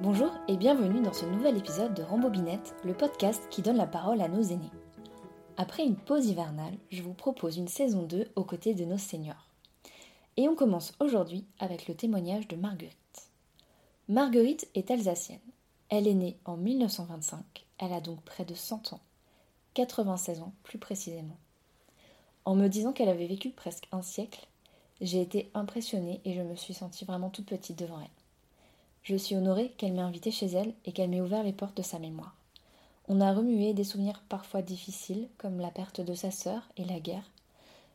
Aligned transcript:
Bonjour 0.00 0.30
et 0.46 0.56
bienvenue 0.56 1.00
dans 1.00 1.12
ce 1.12 1.26
nouvel 1.26 1.56
épisode 1.56 1.92
de 1.92 2.04
Rambobinette, 2.04 2.76
le 2.84 2.94
podcast 2.94 3.42
qui 3.50 3.62
donne 3.62 3.78
la 3.78 3.86
parole 3.88 4.20
à 4.20 4.28
nos 4.28 4.44
aînés. 4.44 4.70
Après 5.56 5.82
une 5.82 5.96
pause 5.96 6.26
hivernale, 6.26 6.78
je 6.92 7.02
vous 7.02 7.14
propose 7.14 7.56
une 7.56 7.66
saison 7.66 8.04
2 8.04 8.28
aux 8.36 8.44
côtés 8.44 8.74
de 8.74 8.84
nos 8.84 8.96
seniors. 8.96 9.48
Et 10.36 10.48
on 10.48 10.54
commence 10.54 10.94
aujourd'hui 11.00 11.44
avec 11.58 11.88
le 11.88 11.96
témoignage 11.96 12.46
de 12.46 12.54
Marguerite. 12.54 12.94
Marguerite 14.06 14.68
est 14.76 14.92
alsacienne. 14.92 15.40
Elle 15.88 16.06
est 16.06 16.14
née 16.14 16.38
en 16.44 16.56
1925, 16.56 17.66
elle 17.78 17.92
a 17.92 18.00
donc 18.00 18.20
près 18.20 18.44
de 18.44 18.54
100 18.54 18.92
ans, 18.92 19.00
96 19.74 20.42
ans 20.42 20.52
plus 20.62 20.78
précisément. 20.78 21.38
En 22.44 22.54
me 22.54 22.68
disant 22.68 22.92
qu'elle 22.92 23.08
avait 23.08 23.26
vécu 23.26 23.50
presque 23.50 23.88
un 23.90 24.02
siècle, 24.02 24.46
j'ai 25.00 25.20
été 25.20 25.50
impressionnée 25.54 26.20
et 26.24 26.34
je 26.34 26.42
me 26.42 26.54
suis 26.54 26.74
sentie 26.74 27.04
vraiment 27.04 27.30
toute 27.30 27.46
petite 27.46 27.80
devant 27.80 27.98
elle. 27.98 28.17
Je 29.08 29.16
suis 29.16 29.36
honorée 29.36 29.70
qu'elle 29.78 29.94
m'ait 29.94 30.02
invitée 30.02 30.30
chez 30.30 30.48
elle 30.48 30.74
et 30.84 30.92
qu'elle 30.92 31.08
m'ait 31.08 31.22
ouvert 31.22 31.42
les 31.42 31.54
portes 31.54 31.78
de 31.78 31.82
sa 31.82 31.98
mémoire. 31.98 32.36
On 33.08 33.22
a 33.22 33.32
remué 33.32 33.72
des 33.72 33.82
souvenirs 33.82 34.22
parfois 34.28 34.60
difficiles, 34.60 35.30
comme 35.38 35.60
la 35.60 35.70
perte 35.70 36.02
de 36.02 36.12
sa 36.12 36.30
sœur 36.30 36.68
et 36.76 36.84
la 36.84 37.00
guerre, 37.00 37.24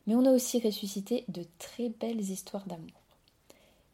mais 0.08 0.16
on 0.16 0.26
a 0.26 0.32
aussi 0.32 0.58
ressuscité 0.58 1.24
de 1.28 1.46
très 1.60 1.88
belles 1.88 2.18
histoires 2.18 2.66
d'amour. 2.66 3.00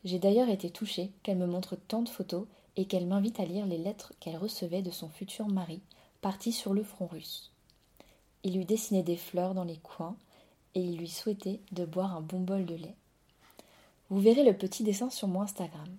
J'ai 0.03 0.19
d'ailleurs 0.19 0.49
été 0.49 0.71
touchée 0.71 1.11
qu'elle 1.23 1.37
me 1.37 1.45
montre 1.45 1.77
tant 1.77 2.01
de 2.01 2.09
photos 2.09 2.47
et 2.77 2.87
qu'elle 2.87 3.07
m'invite 3.07 3.39
à 3.39 3.45
lire 3.45 3.67
les 3.67 3.77
lettres 3.77 4.15
qu'elle 4.19 4.39
recevait 4.39 4.81
de 4.81 4.91
son 4.91 5.11
futur 5.11 5.47
mari, 5.47 5.83
parti 6.23 6.53
sur 6.53 6.73
le 6.73 6.83
front 6.83 7.07
russe. 7.07 7.53
Il 8.45 8.57
lui 8.57 8.65
dessinait 8.65 9.03
des 9.03 9.19
fleurs 9.19 9.53
dans 9.53 9.65
les 9.65 9.77
coins 9.77 10.17
et 10.75 10.81
il 10.81 10.97
lui 10.97 11.11
souhaitait 11.11 11.61
de 11.73 11.85
boire 11.85 12.17
un 12.17 12.23
bon 12.23 12.41
bol 12.41 12.65
de 12.65 12.77
lait. 12.77 12.97
Vous 14.09 14.21
verrez 14.21 14.43
le 14.43 14.57
petit 14.57 14.85
dessin 14.85 15.11
sur 15.11 15.29
mon 15.29 15.43
Instagram. 15.43 15.99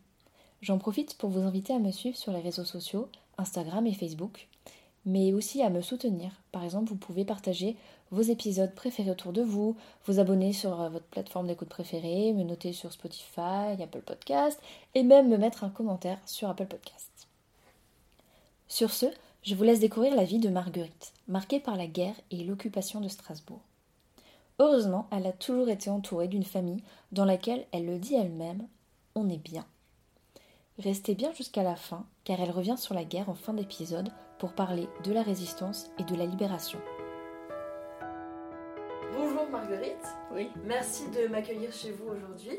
J'en 0.61 0.77
profite 0.77 1.15
pour 1.15 1.31
vous 1.31 1.41
inviter 1.41 1.73
à 1.73 1.79
me 1.79 1.91
suivre 1.91 2.17
sur 2.17 2.31
les 2.31 2.39
réseaux 2.39 2.65
sociaux, 2.65 3.09
Instagram 3.39 3.87
et 3.87 3.93
Facebook, 3.93 4.47
mais 5.05 5.33
aussi 5.33 5.63
à 5.63 5.71
me 5.71 5.81
soutenir. 5.81 6.31
Par 6.51 6.63
exemple, 6.63 6.89
vous 6.89 6.97
pouvez 6.97 7.25
partager 7.25 7.75
vos 8.11 8.21
épisodes 8.21 8.75
préférés 8.75 9.09
autour 9.09 9.33
de 9.33 9.41
vous, 9.41 9.75
vous 10.05 10.19
abonner 10.19 10.53
sur 10.53 10.79
euh, 10.79 10.89
votre 10.89 11.05
plateforme 11.05 11.47
d'écoute 11.47 11.69
préférée, 11.69 12.33
me 12.33 12.43
noter 12.43 12.73
sur 12.73 12.91
Spotify, 12.91 13.81
Apple 13.81 14.01
Podcast, 14.01 14.61
et 14.93 15.01
même 15.01 15.29
me 15.29 15.37
mettre 15.37 15.63
un 15.63 15.69
commentaire 15.69 16.19
sur 16.27 16.49
Apple 16.49 16.67
Podcast. 16.67 17.27
Sur 18.67 18.91
ce, 18.91 19.07
je 19.41 19.55
vous 19.55 19.63
laisse 19.63 19.79
découvrir 19.79 20.15
la 20.15 20.25
vie 20.25 20.39
de 20.39 20.49
Marguerite, 20.49 21.13
marquée 21.27 21.59
par 21.59 21.75
la 21.75 21.87
guerre 21.87 22.19
et 22.29 22.43
l'occupation 22.43 23.01
de 23.01 23.07
Strasbourg. 23.07 23.61
Heureusement, 24.59 25.07
elle 25.11 25.25
a 25.25 25.31
toujours 25.31 25.69
été 25.69 25.89
entourée 25.89 26.27
d'une 26.27 26.43
famille 26.43 26.83
dans 27.11 27.25
laquelle, 27.25 27.65
elle 27.71 27.87
le 27.87 27.97
dit 27.97 28.13
elle-même, 28.13 28.67
on 29.15 29.27
est 29.27 29.41
bien. 29.41 29.65
Restez 30.83 31.13
bien 31.13 31.31
jusqu'à 31.33 31.61
la 31.61 31.75
fin, 31.75 32.07
car 32.23 32.41
elle 32.41 32.49
revient 32.49 32.75
sur 32.75 32.95
la 32.95 33.03
guerre 33.03 33.29
en 33.29 33.35
fin 33.35 33.53
d'épisode 33.53 34.09
pour 34.39 34.53
parler 34.53 34.87
de 35.03 35.13
la 35.13 35.21
résistance 35.21 35.91
et 35.99 36.03
de 36.03 36.15
la 36.15 36.25
libération. 36.25 36.79
Bonjour 39.13 39.47
Marguerite. 39.51 40.07
Oui. 40.33 40.49
Merci 40.65 41.03
de 41.11 41.27
m'accueillir 41.27 41.71
chez 41.71 41.91
vous 41.91 42.07
aujourd'hui 42.07 42.57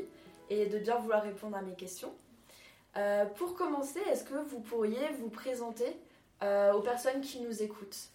et 0.49 0.67
de 0.67 0.79
bien 0.79 0.99
vouloir 0.99 1.23
répondre 1.23 1.57
à 1.57 1.61
mes 1.63 1.73
questions. 1.73 2.13
Euh, 2.95 3.25
pour 3.25 3.55
commencer, 3.55 3.99
est-ce 4.09 4.23
que 4.23 4.35
vous 4.35 4.61
pourriez 4.61 5.09
vous 5.19 5.29
présenter 5.29 5.97
euh, 6.43 6.71
aux 6.71 6.81
personnes 6.81 7.19
qui 7.19 7.41
nous 7.41 7.61
écoutent? 7.61 8.07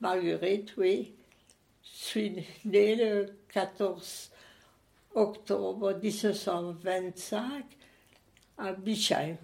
Marguerite, 0.00 0.74
oui. 0.78 1.14
Je 1.82 2.04
suis 2.04 2.46
née 2.64 2.96
le 2.96 3.26
14 3.50 4.30
octobre 5.14 5.92
1925 6.02 7.81
à 8.58 8.72
Bischheim. 8.72 9.36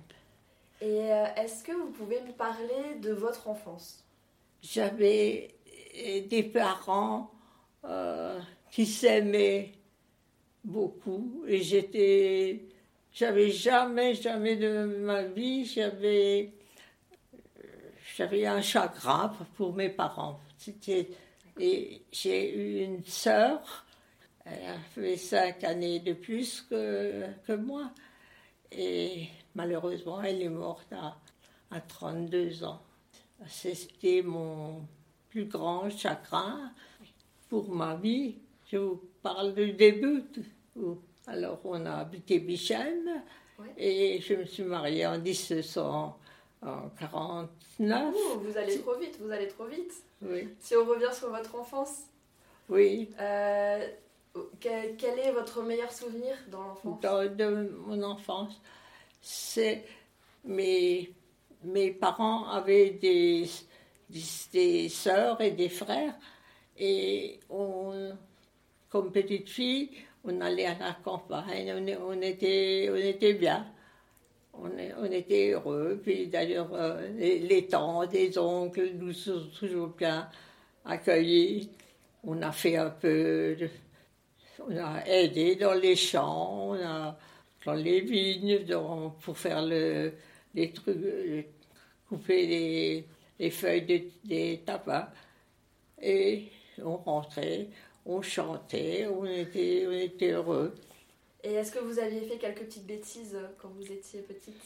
Et 0.80 1.12
euh, 1.12 1.26
est-ce 1.36 1.64
que 1.64 1.72
vous 1.72 1.90
pouvez 1.90 2.20
me 2.20 2.32
parler 2.32 2.96
de 3.00 3.12
votre 3.12 3.48
enfance? 3.48 4.04
J'avais 4.62 5.54
des 6.28 6.42
parents 6.42 7.30
euh, 7.84 8.38
qui 8.70 8.86
s'aimaient 8.86 9.72
beaucoup 10.64 11.44
et 11.46 11.62
j'étais. 11.62 12.62
J'avais 13.12 13.50
jamais, 13.50 14.14
jamais 14.14 14.56
de 14.56 14.84
ma 14.84 15.22
vie, 15.22 15.64
j'avais. 15.64 16.52
J'avais 18.16 18.46
un 18.46 18.60
chagrin 18.60 19.32
pour 19.56 19.74
mes 19.74 19.90
parents. 19.90 20.40
C'était, 20.56 21.08
et 21.58 22.02
j'ai 22.10 22.54
eu 22.54 22.84
une 22.84 23.04
sœur, 23.04 23.86
elle 24.44 24.70
a 24.70 24.78
fait 24.92 25.16
cinq 25.16 25.62
années 25.62 26.00
de 26.00 26.14
plus 26.14 26.62
que, 26.62 27.24
que 27.46 27.52
moi. 27.52 27.92
Et 28.72 29.28
malheureusement, 29.54 30.20
elle 30.22 30.42
est 30.42 30.48
morte 30.48 30.92
à, 30.92 31.16
à 31.70 31.80
32 31.80 32.64
ans. 32.64 32.80
C'était 33.46 34.22
mon 34.22 34.82
plus 35.30 35.44
grand 35.46 35.88
chagrin 35.90 36.72
pour 37.48 37.68
ma 37.70 37.94
vie. 37.96 38.36
Je 38.70 38.76
vous 38.78 39.00
parle 39.22 39.54
du 39.54 39.72
début. 39.72 40.24
Alors, 41.26 41.60
on 41.64 41.84
a 41.86 41.96
habité 41.98 42.38
Bichel 42.38 43.22
et 43.76 44.20
je 44.20 44.34
me 44.34 44.44
suis 44.44 44.62
mariée 44.62 45.04
en 45.06 45.18
1949. 45.18 48.14
vous 48.40 48.56
allez 48.56 48.78
trop 48.80 48.96
vite, 48.98 49.18
vous 49.20 49.30
allez 49.30 49.48
trop 49.48 49.66
vite. 49.66 49.92
Oui. 50.22 50.48
Si 50.60 50.76
on 50.76 50.84
revient 50.84 51.12
sur 51.12 51.30
votre 51.30 51.54
enfance, 51.54 52.02
Oui, 52.68 53.10
euh, 53.20 53.88
quel, 54.60 55.18
est 55.18 55.32
votre 55.32 55.62
meilleur 55.62 55.92
souvenir 55.92 56.34
dans 56.50 56.62
l'enfance? 56.62 57.00
De, 57.36 57.70
mon 57.86 58.02
enfance, 58.02 58.60
c'est 59.20 59.84
mes, 60.44 61.12
mes 61.64 61.90
parents 61.90 62.48
avaient 62.48 62.90
des, 62.90 63.48
des, 64.52 64.88
sœurs 64.88 65.40
et 65.40 65.50
des 65.50 65.68
frères 65.68 66.14
et 66.76 67.40
on, 67.50 68.12
comme 68.88 69.12
petite 69.12 69.48
fille, 69.48 69.90
on 70.24 70.40
allait 70.40 70.66
à 70.66 70.78
la 70.78 70.96
campagne, 71.02 71.96
on, 72.00 72.20
était, 72.22 72.88
on 72.90 72.96
était 72.96 73.34
bien. 73.34 73.66
On, 74.60 75.04
était 75.04 75.52
heureux, 75.52 76.00
puis 76.02 76.26
d'ailleurs 76.26 76.74
euh, 76.74 77.06
les, 77.16 77.38
les 77.38 77.66
tantes, 77.68 78.12
les 78.12 78.36
oncles 78.36 78.90
nous 78.94 79.30
ont 79.30 79.46
toujours 79.56 79.88
bien 79.88 80.28
accueillis. 80.84 81.70
On 82.24 82.42
a 82.42 82.50
fait 82.50 82.76
un 82.76 82.90
peu, 82.90 83.54
de- 83.58 83.70
on 84.60 84.76
a 84.76 85.04
aidé 85.06 85.56
dans 85.56 85.74
les 85.74 85.96
champs, 85.96 86.70
on 86.70 86.74
a 86.74 87.18
dans 87.64 87.74
les 87.74 88.00
vignes 88.00 88.64
dans- 88.64 89.10
pour 89.22 89.36
faire 89.38 89.62
le, 89.64 90.12
les 90.54 90.72
trucs, 90.72 90.96
euh, 90.96 91.42
couper 92.08 92.46
les, 92.46 93.04
les 93.38 93.50
feuilles 93.50 93.82
de- 93.82 94.10
des 94.24 94.62
tabacs. 94.64 95.10
Et 96.00 96.50
on 96.82 96.96
rentrait, 96.96 97.68
on 98.06 98.22
chantait, 98.22 99.06
on 99.08 99.24
était, 99.26 99.86
on 99.88 99.92
était 99.92 100.30
heureux. 100.32 100.74
Et 101.44 101.52
est-ce 101.54 101.72
que 101.72 101.78
vous 101.80 101.98
aviez 101.98 102.22
fait 102.22 102.38
quelques 102.38 102.64
petites 102.64 102.86
bêtises 102.86 103.34
euh, 103.34 103.48
quand 103.60 103.68
vous 103.68 103.90
étiez 103.92 104.20
petite? 104.22 104.60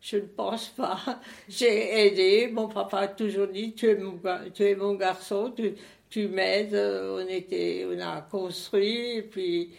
Je 0.00 0.16
ne 0.18 0.22
pense 0.26 0.68
pas. 0.68 0.98
J'ai 1.48 2.06
aidé. 2.06 2.48
Mon 2.52 2.68
papa 2.68 2.98
a 3.00 3.08
toujours 3.08 3.48
dit 3.48 3.72
Tu 3.74 3.88
es 3.88 3.94
mon, 3.96 4.12
ga- 4.14 4.50
tu 4.52 4.62
es 4.64 4.74
mon 4.76 4.94
garçon, 4.94 5.52
tu, 5.56 5.74
tu 6.14 6.28
m'aides. 6.28 6.76
On, 6.76 7.26
était, 7.26 7.84
on 7.90 7.98
a 7.98 8.20
construit, 8.22 9.16
et 9.16 9.22
puis 9.22 9.74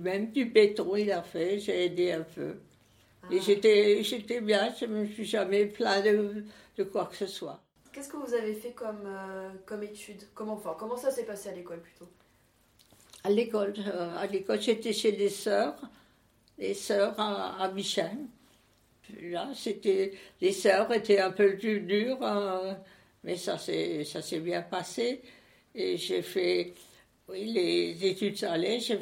même 0.00 0.32
du 0.32 0.46
béton, 0.46 0.96
il 0.96 1.12
a 1.12 1.22
fait. 1.22 1.60
J'ai 1.60 1.84
aidé 1.84 2.10
un 2.10 2.22
peu. 2.22 2.56
Et 3.30 3.38
Ah. 3.38 3.42
j'étais, 3.46 4.02
j'étais 4.02 4.40
bien, 4.40 4.74
je 4.78 4.84
ne 4.86 5.02
me 5.02 5.06
suis 5.06 5.24
jamais 5.24 5.66
plaint 5.66 6.04
de, 6.04 6.44
de 6.76 6.82
quoi 6.82 7.06
que 7.06 7.14
ce 7.14 7.28
soit. 7.28 7.60
Qu'est-ce 7.92 8.08
que 8.08 8.16
vous 8.16 8.34
avez 8.34 8.54
fait 8.54 8.72
comme, 8.72 9.04
euh, 9.06 9.50
comme 9.64 9.84
études 9.84 10.24
comment, 10.34 10.54
enfin, 10.54 10.74
comment 10.76 10.96
ça 10.96 11.12
s'est 11.12 11.24
passé 11.24 11.50
à 11.50 11.52
l'école 11.52 11.80
plutôt? 11.80 12.08
À 13.22 13.30
l'école, 13.30 13.74
euh, 13.78 14.16
à 14.16 14.26
l'école, 14.26 14.60
j'étais 14.60 14.92
chez 14.92 15.12
les 15.12 15.28
sœurs, 15.28 15.76
les 16.58 16.74
sœurs 16.74 17.14
à, 17.20 17.62
à. 17.62 17.68
Puis 17.68 19.30
Là, 19.30 19.50
c'était, 19.54 20.14
les 20.40 20.52
sœurs 20.52 20.92
étaient 20.92 21.20
un 21.20 21.30
peu 21.30 21.56
plus 21.56 21.80
dures, 21.80 22.18
hein, 22.22 22.76
mais 23.24 23.36
ça 23.36 23.58
s'est, 23.58 24.40
bien 24.40 24.62
passé. 24.62 25.22
Et 25.74 25.96
j'ai 25.96 26.22
fait, 26.22 26.74
oui, 27.28 27.46
les 27.46 28.04
études 28.06 28.36
ça 28.36 28.52
allait, 28.52 28.80
j'ai, 28.80 28.98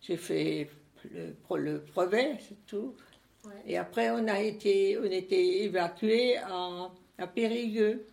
j'ai 0.00 0.16
fait 0.16 0.68
le, 1.10 1.34
le 1.56 1.78
brevet, 1.78 2.38
c'est 2.48 2.66
tout. 2.66 2.94
Ouais. 3.44 3.52
Et 3.66 3.76
après, 3.76 4.10
on 4.10 4.28
a 4.28 4.40
été, 4.40 4.98
on 4.98 5.04
était 5.04 5.64
évacués 5.64 6.36
à, 6.38 6.90
à 7.18 7.26
Périgueux. 7.26 8.06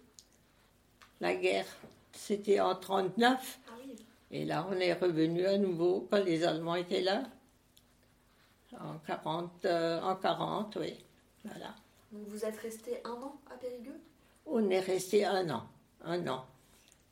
La 1.21 1.35
guerre, 1.35 1.67
c'était 2.13 2.59
en 2.59 2.75
39. 2.75 3.59
Ah 3.67 3.71
oui. 3.85 3.95
Et 4.31 4.45
là, 4.45 4.65
on 4.69 4.73
est 4.73 4.93
revenu 4.93 5.45
à 5.45 5.57
nouveau 5.57 6.07
quand 6.09 6.23
les 6.23 6.43
Allemands 6.43 6.75
étaient 6.75 7.01
là. 7.01 7.23
En 8.79 8.99
40, 8.99 9.65
euh, 9.65 10.01
en 10.01 10.15
40 10.15 10.77
oui. 10.79 10.93
Voilà. 11.43 11.75
Donc 12.11 12.27
vous 12.27 12.45
êtes 12.45 12.57
resté 12.57 13.01
un 13.03 13.11
an 13.11 13.39
à 13.51 13.55
Périgueux? 13.55 13.99
On 14.51 14.69
est 14.69 14.79
resté 14.79 15.25
un 15.25 15.49
an. 15.49 15.63
Un 16.03 16.27
an. 16.27 16.45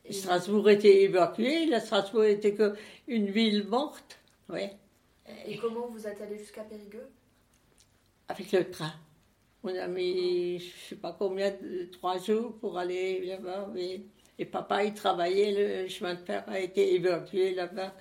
Et- 0.06 0.14
Strasbourg 0.14 0.70
était 0.70 1.04
évacué. 1.04 1.66
La 1.68 1.80
Strasbourg 1.80 2.24
était 2.24 2.56
qu'une 2.56 3.28
ville 3.28 3.68
morte. 3.68 4.20
Oui. 4.50 4.68
Et 5.46 5.58
comment 5.58 5.88
vous 5.88 6.08
êtes 6.08 6.22
allé 6.22 6.38
jusqu'à 6.38 6.64
Périgueux? 6.64 7.08
Avec 8.30 8.52
le 8.52 8.70
train. 8.70 8.94
On 9.64 9.76
a 9.76 9.88
mis, 9.88 10.60
je 10.60 10.66
ne 10.66 10.72
sais 10.90 10.96
pas 10.96 11.16
combien, 11.18 11.54
trois 11.92 12.18
jours 12.20 12.54
pour 12.60 12.78
aller 12.78 13.26
là-bas. 13.26 13.70
Et 14.40 14.46
papa, 14.46 14.84
il 14.84 14.94
travaillait, 14.94 15.84
le 15.84 15.90
chemin 15.90 16.14
de 16.14 16.20
fer 16.20 16.44
a 16.48 16.60
été 16.60 16.94
évacué 16.94 17.54
là-bas. 17.54 17.94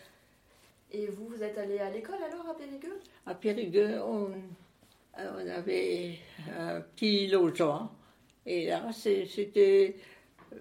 Et 0.93 1.07
vous, 1.09 1.27
vous 1.27 1.43
êtes 1.43 1.59
allé 1.59 1.79
à 1.79 1.91
l'école 1.91 2.23
alors 2.23 2.49
à 2.49 2.55
Périgueux? 2.55 3.01
À 3.27 3.35
Périgueux, 3.35 4.01
on, 4.03 4.31
on 5.19 5.49
avait 5.49 6.19
un 6.57 6.81
petit 6.81 7.27
logement. 7.27 7.91
Et 8.47 8.67
là, 8.67 8.91
c'était 8.93 9.97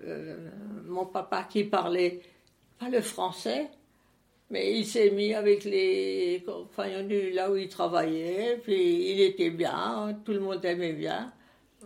euh, 0.04 0.50
mon 0.86 1.06
papa 1.06 1.44
qui 1.44 1.66
parlait 1.66 2.20
pas 2.80 2.90
le 2.90 3.02
français, 3.02 3.70
mais 4.50 4.80
il 4.80 4.86
s'est 4.86 5.12
mis 5.12 5.34
avec 5.34 5.64
les 5.64 6.44
compagnons 6.46 7.08
là 7.34 7.52
où 7.52 7.56
il 7.56 7.70
travaillait, 7.70 8.58
puis 8.58 9.12
il 9.12 9.22
était 9.22 9.52
bien, 9.52 10.20
tout 10.26 10.34
le 10.34 10.40
monde 10.40 10.66
aimait 10.66 10.94
bien. 10.94 11.32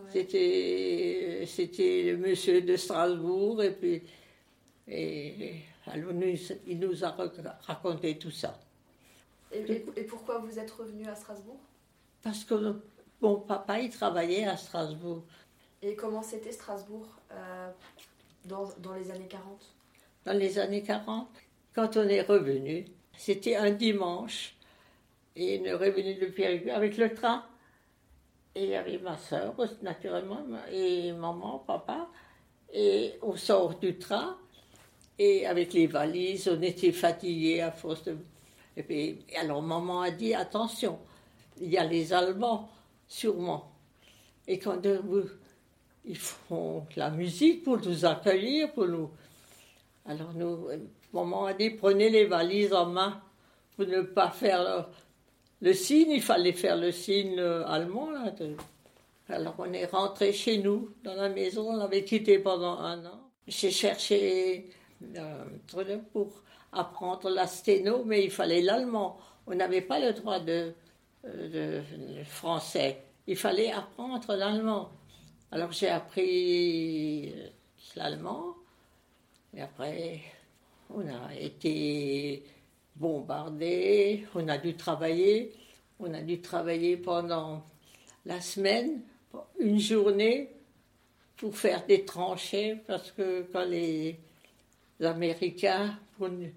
C'était, 0.08 1.44
c'était 1.46 2.04
le 2.12 2.18
monsieur 2.18 2.62
de 2.62 2.76
Strasbourg, 2.78 3.62
et 3.62 3.72
puis 3.72 4.02
et, 4.88 5.56
alors 5.86 6.14
il 6.66 6.80
nous 6.80 7.04
a 7.04 7.16
raconté 7.62 8.18
tout 8.18 8.32
ça. 8.32 8.58
Et, 9.52 9.84
et 9.96 10.04
pourquoi 10.04 10.40
vous 10.40 10.58
êtes 10.58 10.72
revenu 10.72 11.06
à 11.08 11.16
Strasbourg? 11.16 11.60
Parce 12.24 12.44
que 12.44 12.76
mon 13.22 13.36
papa, 13.36 13.80
il 13.80 13.90
travaillait 13.90 14.46
à 14.46 14.58
Strasbourg. 14.58 15.24
Et 15.82 15.96
comment 15.96 16.22
c'était 16.22 16.52
Strasbourg 16.52 17.08
euh, 17.32 17.70
dans, 18.46 18.70
dans 18.80 18.94
les 18.96 19.12
années 19.12 19.28
40 19.30 19.46
Dans 20.26 20.34
les 20.34 20.60
années 20.60 20.84
40, 20.84 21.30
quand 21.74 21.96
on 21.96 22.08
est 22.08 22.22
revenu, 22.22 22.86
c'était 23.18 23.56
un 23.56 23.72
dimanche, 23.72 24.56
et 25.36 25.60
on 25.62 25.66
est 25.66 25.74
revenu 25.74 26.16
de 26.16 26.26
Périgueux 26.26 26.74
avec 26.74 26.98
le 26.98 27.14
train. 27.14 27.46
Et 28.56 28.64
il 28.64 28.70
y 28.70 28.76
avait 28.76 28.98
ma 28.98 29.18
soeur, 29.18 29.56
naturellement, 29.82 30.46
et 30.72 31.14
maman, 31.14 31.60
papa. 31.60 32.10
Et 32.74 33.14
on 33.22 33.36
sort 33.36 33.80
du 33.80 33.98
train, 33.98 34.38
et 35.18 35.46
avec 35.46 35.74
les 35.74 35.88
valises, 35.88 36.50
on 36.50 36.62
était 36.62 36.92
fatigués 36.92 37.62
à 37.62 37.72
force 37.72 38.04
de. 38.04 38.18
Et 38.76 38.84
puis, 38.84 39.20
alors 39.38 39.62
maman 39.62 40.02
a 40.02 40.12
dit 40.12 40.34
attention, 40.34 41.00
il 41.60 41.70
y 41.70 41.78
a 41.78 41.84
les 41.84 42.14
Allemands, 42.14 42.70
sûrement. 43.08 43.72
Et 44.48 44.60
quand 44.60 44.86
vous, 45.04 45.24
ils 46.06 46.18
font 46.18 46.86
la 46.96 47.10
musique 47.10 47.64
pour 47.64 47.78
nous 47.78 48.06
accueillir, 48.06 48.72
pour 48.74 48.88
nous. 48.88 49.12
Alors 50.06 50.34
nous, 50.34 50.68
maman 51.14 51.46
a 51.46 51.54
dit 51.54 51.72
prenez 51.72 52.10
les 52.10 52.26
valises 52.26 52.74
en 52.74 52.88
main 52.88 53.22
pour 53.76 53.86
ne 53.86 54.02
pas 54.02 54.32
faire 54.32 54.88
le, 55.62 55.74
signe. 55.74 56.12
Il 56.12 56.22
fallait 56.22 56.54
faire 56.54 56.78
le 56.78 56.92
signe 56.92 57.40
allemand 57.40 58.12
là. 58.12 58.34
Alors 59.30 59.56
on 59.60 59.72
est 59.74 59.86
rentré 59.86 60.34
chez 60.34 60.58
nous 60.58 60.90
dans 61.04 61.14
la 61.14 61.30
maison. 61.30 61.70
On 61.70 61.80
avait 61.80 62.04
quitté 62.04 62.40
pendant 62.40 62.80
un 62.80 63.06
an. 63.06 63.20
J'ai 63.48 63.72
cherché 63.72 64.70
euh, 65.16 65.44
pour 66.12 66.32
apprendre 66.72 67.30
la 67.30 67.48
sténo, 67.48 68.04
mais 68.06 68.24
il 68.24 68.32
fallait 68.32 68.62
l'allemand. 68.62 69.18
On 69.48 69.56
n'avait 69.56 69.82
pas 69.82 70.00
le 70.00 70.14
droit 70.14 70.40
de, 70.40 70.74
euh, 71.26 71.82
de 72.20 72.24
français. 72.24 73.04
Il 73.28 73.36
fallait 73.36 73.72
apprendre 73.72 74.36
l'allemand. 74.36 74.90
Alors 75.52 75.72
j'ai 75.72 75.90
appris 75.90 77.34
l'allemand, 77.96 78.56
et 79.56 79.62
après 79.62 80.22
on 80.92 81.08
a 81.08 81.34
été 81.34 82.44
bombardé, 82.96 84.28
on 84.36 84.48
a 84.48 84.60
dû 84.60 84.76
travailler, 84.76 85.52
on 86.00 86.14
a 86.14 86.22
dû 86.22 86.40
travailler 86.40 86.98
pendant 86.98 87.66
la 88.28 88.42
semaine, 88.42 89.02
une 89.60 89.80
journée, 89.80 90.50
pour 91.36 91.58
faire 91.58 91.84
des 91.88 92.06
tranchées, 92.06 92.76
parce 92.86 93.12
que 93.12 93.48
quand 93.52 93.66
les 93.66 94.20
Américains 95.02 95.98
nous 96.20 96.52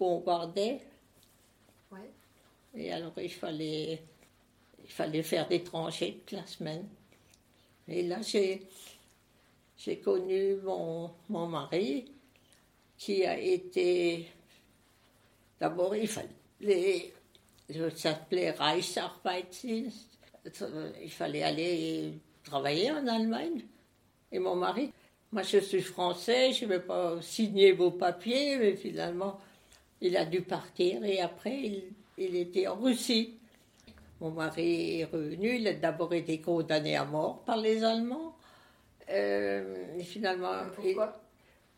bombardaient, 0.00 0.80
et 2.74 2.92
alors 2.92 3.12
il 3.18 3.30
fallait, 3.30 4.02
il 4.82 4.90
fallait 4.90 5.22
faire 5.22 5.46
des 5.46 5.62
tranchées 5.62 6.22
toute 6.26 6.32
la 6.32 6.46
semaine. 6.46 6.88
Et 7.92 8.02
là, 8.02 8.18
j'ai, 8.22 9.96
connu 9.98 10.56
mon, 10.64 11.10
mon 11.28 11.46
mari 11.46 12.10
qui 12.96 13.24
a 13.24 13.38
été. 13.38 14.26
D'abord, 15.60 15.94
il 15.94 16.08
fallait. 16.08 17.12
Ça 17.70 17.90
s'appelait 17.94 18.50
Reichsarbeitsdienst. 18.50 20.08
Il 21.02 21.10
fallait 21.10 21.42
aller 21.42 22.14
travailler 22.42 22.90
en 22.90 23.06
Allemagne. 23.06 23.62
Et 24.30 24.38
mon 24.38 24.56
mari, 24.56 24.90
moi 25.30 25.42
je 25.42 25.58
suis 25.58 25.82
français, 25.82 26.52
je 26.52 26.64
ne 26.64 26.70
vais 26.70 26.80
pas 26.80 27.20
signer 27.20 27.72
vos 27.72 27.90
papiers, 27.90 28.56
mais 28.56 28.76
finalement, 28.76 29.38
il 30.00 30.16
a 30.16 30.24
dû 30.24 30.42
partir 30.42 31.04
et 31.04 31.20
après, 31.20 31.56
il, 31.56 31.82
il 32.18 32.36
était 32.36 32.66
en 32.66 32.76
Russie. 32.76 33.38
Mon 34.22 34.30
mari 34.30 35.00
est 35.00 35.04
revenu, 35.06 35.56
il 35.56 35.66
a 35.66 35.72
d'abord 35.72 36.14
été 36.14 36.40
condamné 36.40 36.94
à 36.94 37.04
mort 37.04 37.42
par 37.42 37.56
les 37.56 37.82
Allemands. 37.82 38.36
Euh, 39.10 39.98
et 39.98 40.04
finalement. 40.04 40.52
Pourquoi? 40.76 41.20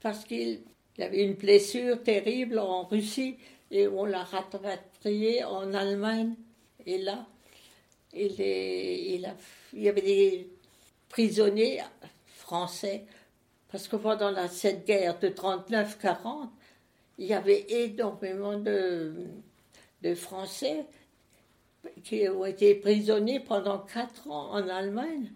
Parce 0.02 0.26
qu'il 0.26 0.60
avait 0.98 1.24
une 1.24 1.36
blessure 1.36 2.02
terrible 2.02 2.58
en 2.58 2.84
Russie 2.84 3.38
et 3.70 3.88
on 3.88 4.04
l'a 4.04 4.24
rapatrié 4.24 5.42
en 5.42 5.72
Allemagne. 5.72 6.34
Et 6.84 6.98
là, 6.98 7.24
il, 8.12 8.38
est, 8.38 9.14
il, 9.14 9.24
a, 9.24 9.34
il 9.72 9.82
y 9.84 9.88
avait 9.88 10.02
des 10.02 10.50
prisonniers 11.08 11.80
français. 12.26 13.06
Parce 13.72 13.88
que 13.88 13.96
pendant 13.96 14.30
la, 14.30 14.48
cette 14.48 14.86
guerre 14.86 15.18
de 15.18 15.28
39-40, 15.28 16.50
il 17.16 17.26
y 17.26 17.32
avait 17.32 17.64
énormément 17.70 18.58
de, 18.58 19.14
de 20.02 20.14
Français 20.14 20.84
qui 22.02 22.28
ont 22.28 22.44
été 22.44 22.74
prisonniers 22.74 23.40
pendant 23.40 23.78
quatre 23.78 24.30
ans 24.30 24.50
en 24.52 24.68
Allemagne, 24.68 25.30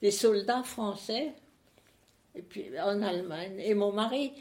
des 0.00 0.10
soldats 0.10 0.62
français, 0.62 1.32
et 2.34 2.42
puis 2.42 2.66
en 2.80 3.02
Allemagne. 3.02 3.58
Et 3.58 3.74
mon 3.74 3.92
mari 3.92 4.32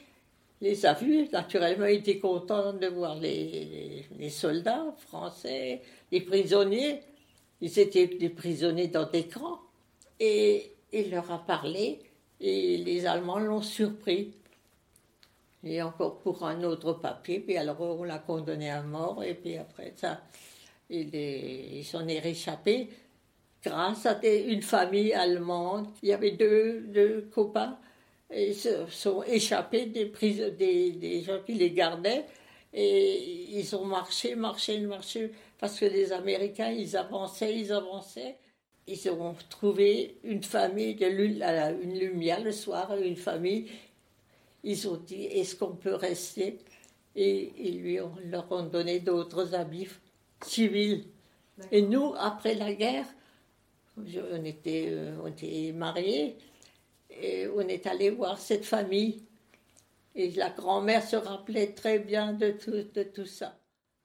les 0.61 0.85
a 0.85 0.93
vus, 0.93 1.27
naturellement, 1.31 1.85
il 1.85 1.99
était 1.99 2.19
content 2.19 2.73
de 2.73 2.87
voir 2.87 3.15
les, 3.15 4.05
les, 4.17 4.29
soldats 4.29 4.93
français, 4.97 5.81
les 6.11 6.21
prisonniers. 6.21 7.01
Ils 7.61 7.79
étaient 7.79 8.07
des 8.07 8.29
prisonniers 8.29 8.87
dans 8.87 9.09
des 9.09 9.27
camps. 9.27 9.59
Et 10.19 10.71
il 10.93 11.11
leur 11.11 11.29
a 11.31 11.45
parlé, 11.45 11.99
et 12.39 12.77
les 12.77 13.05
Allemands 13.05 13.39
l'ont 13.39 13.61
surpris. 13.61 14.33
Et 15.63 15.81
encore 15.81 16.19
pour 16.19 16.45
un 16.45 16.63
autre 16.63 16.93
papier, 16.93 17.39
puis 17.39 17.57
alors 17.57 17.81
on 17.81 18.03
l'a 18.03 18.19
condamné 18.19 18.69
à 18.69 18.81
mort, 18.81 19.23
et 19.23 19.33
puis 19.33 19.57
après 19.57 19.93
ça, 19.95 20.21
il 20.89 21.83
s'en 21.85 22.07
est 22.07 22.19
réchappé 22.19 22.89
grâce 23.63 24.05
à 24.05 24.19
une 24.23 24.61
famille 24.61 25.13
allemande. 25.13 25.87
Il 26.03 26.09
y 26.09 26.13
avait 26.13 26.31
deux, 26.31 26.81
deux 26.81 27.29
copains. 27.33 27.77
Ils 28.35 28.55
se 28.55 28.85
sont 28.87 29.23
échappés 29.23 29.85
des, 29.87 30.11
des, 30.51 30.91
des 30.91 31.21
gens 31.21 31.39
qui 31.45 31.53
les 31.53 31.71
gardaient. 31.71 32.25
Et 32.73 33.57
ils 33.57 33.75
ont 33.75 33.85
marché, 33.85 34.35
marché, 34.35 34.79
marché, 34.81 35.31
parce 35.57 35.79
que 35.79 35.85
les 35.85 36.11
Américains, 36.11 36.71
ils 36.71 36.97
avançaient, 36.97 37.57
ils 37.57 37.71
avançaient. 37.71 38.35
Ils 38.87 39.09
ont 39.09 39.35
trouvé 39.49 40.17
une 40.23 40.43
famille, 40.43 40.97
une 41.01 41.97
lumière 41.97 42.41
le 42.41 42.51
soir, 42.51 42.95
une 42.97 43.15
famille. 43.15 43.67
Ils 44.63 44.87
ont 44.87 44.97
dit, 44.97 45.25
est-ce 45.25 45.55
qu'on 45.55 45.75
peut 45.75 45.95
rester? 45.95 46.59
Et 47.15 47.51
ils 47.57 47.79
lui 47.81 48.01
ont, 48.01 48.13
leur 48.25 48.51
ont 48.51 48.63
donné 48.63 48.99
d'autres 48.99 49.55
habits 49.55 49.87
civil. 50.43 51.05
Et 51.71 51.81
nous, 51.81 52.13
après 52.17 52.55
la 52.55 52.73
guerre, 52.73 53.05
on, 53.97 54.43
était, 54.43 54.87
euh, 54.89 55.17
on 55.23 55.27
était 55.27 55.71
mariés 55.73 56.37
et 57.09 57.47
on 57.47 57.61
est 57.61 57.87
allé 57.87 58.09
voir 58.09 58.37
cette 58.39 58.65
famille. 58.65 59.23
Et 60.15 60.31
la 60.31 60.49
grand-mère 60.49 61.03
se 61.03 61.15
rappelait 61.15 61.73
très 61.73 61.99
bien 61.99 62.33
de 62.33 62.51
tout, 62.51 62.71
de 62.93 63.03
tout 63.03 63.25
ça. 63.25 63.57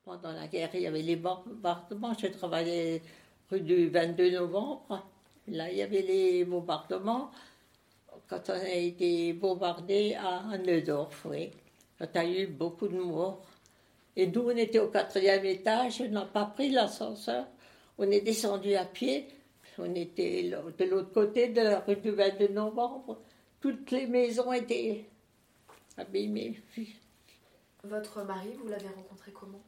Pendant 0.04 0.32
la 0.32 0.48
guerre, 0.48 0.70
il 0.74 0.82
y 0.82 0.86
avait 0.86 1.02
les 1.02 1.16
bombardements. 1.16 2.14
Je 2.18 2.28
travaillais 2.28 3.02
rue 3.50 3.60
du 3.60 3.88
22 3.88 4.32
novembre. 4.32 5.06
Là, 5.48 5.70
il 5.70 5.78
y 5.78 5.82
avait 5.82 6.02
les 6.02 6.44
bombardements. 6.44 7.30
Quand 8.28 8.48
on 8.48 8.52
a 8.52 8.68
été 8.68 9.32
bombardé 9.32 10.14
à 10.14 10.56
Neudorf, 10.58 11.26
oui. 11.26 11.50
Quand 11.98 12.06
il 12.22 12.32
y 12.32 12.36
a 12.38 12.40
eu 12.42 12.46
beaucoup 12.46 12.88
de 12.88 12.96
morts. 12.96 13.44
Et 14.16 14.26
nous, 14.26 14.42
on 14.42 14.56
était 14.56 14.78
au 14.78 14.88
quatrième 14.88 15.44
étage, 15.44 16.00
on 16.00 16.08
n'a 16.08 16.26
pas 16.26 16.46
pris 16.46 16.70
l'ascenseur. 16.70 17.46
On 17.98 18.10
est 18.10 18.20
descendu 18.20 18.74
à 18.74 18.84
pied. 18.84 19.28
On 19.78 19.94
était 19.94 20.42
de 20.42 20.84
l'autre 20.84 21.12
côté 21.12 21.48
de 21.48 21.60
la 21.60 21.80
rue 21.80 21.96
du 21.96 22.10
22 22.10 22.48
novembre. 22.48 23.18
Toutes 23.60 23.90
les 23.90 24.06
maisons 24.06 24.52
étaient 24.52 25.06
abîmées. 25.96 26.60
Votre 27.84 28.24
mari, 28.24 28.50
vous 28.58 28.68
l'avez 28.68 28.88
rencontré 28.88 29.32
comment? 29.32 29.62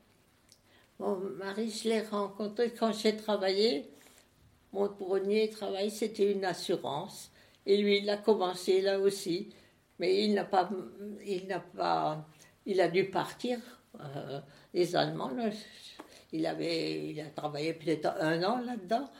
Mon 0.99 1.17
mari, 1.17 1.71
je 1.71 1.89
l'ai 1.89 2.03
rencontré 2.03 2.73
quand 2.73 2.93
j'ai 2.93 3.17
travaillé 3.17 3.91
mon 4.73 4.89
premier 4.89 5.51
travail, 5.51 5.91
c'était 5.91 6.33
une 6.33 6.45
assurance. 6.45 7.31
Et 7.67 7.77
lui, 7.77 7.99
il 7.99 8.11
a 8.11 8.17
commencé 8.17 8.81
là 8.81 8.99
aussi. 8.99 9.51
Mais 9.99 10.25
il 10.25 10.35
n'a 10.35 10.45
pas. 10.45 10.71
Il 11.27 11.47
n'a 11.47 11.61
pas. 11.61 12.27
Il 12.65 12.81
a 12.81 12.89
dû 12.89 13.11
partir. 13.11 13.59
Euh, 14.01 14.41
les 14.73 14.97
Allemands, 14.97 15.31
il, 16.33 16.47
avait, 16.47 17.11
il 17.11 17.21
a 17.21 17.31
travaillé 17.31 17.75
peut-être 17.75 18.07
un 18.21 18.43
an 18.43 18.59
là-dedans. 18.61 19.11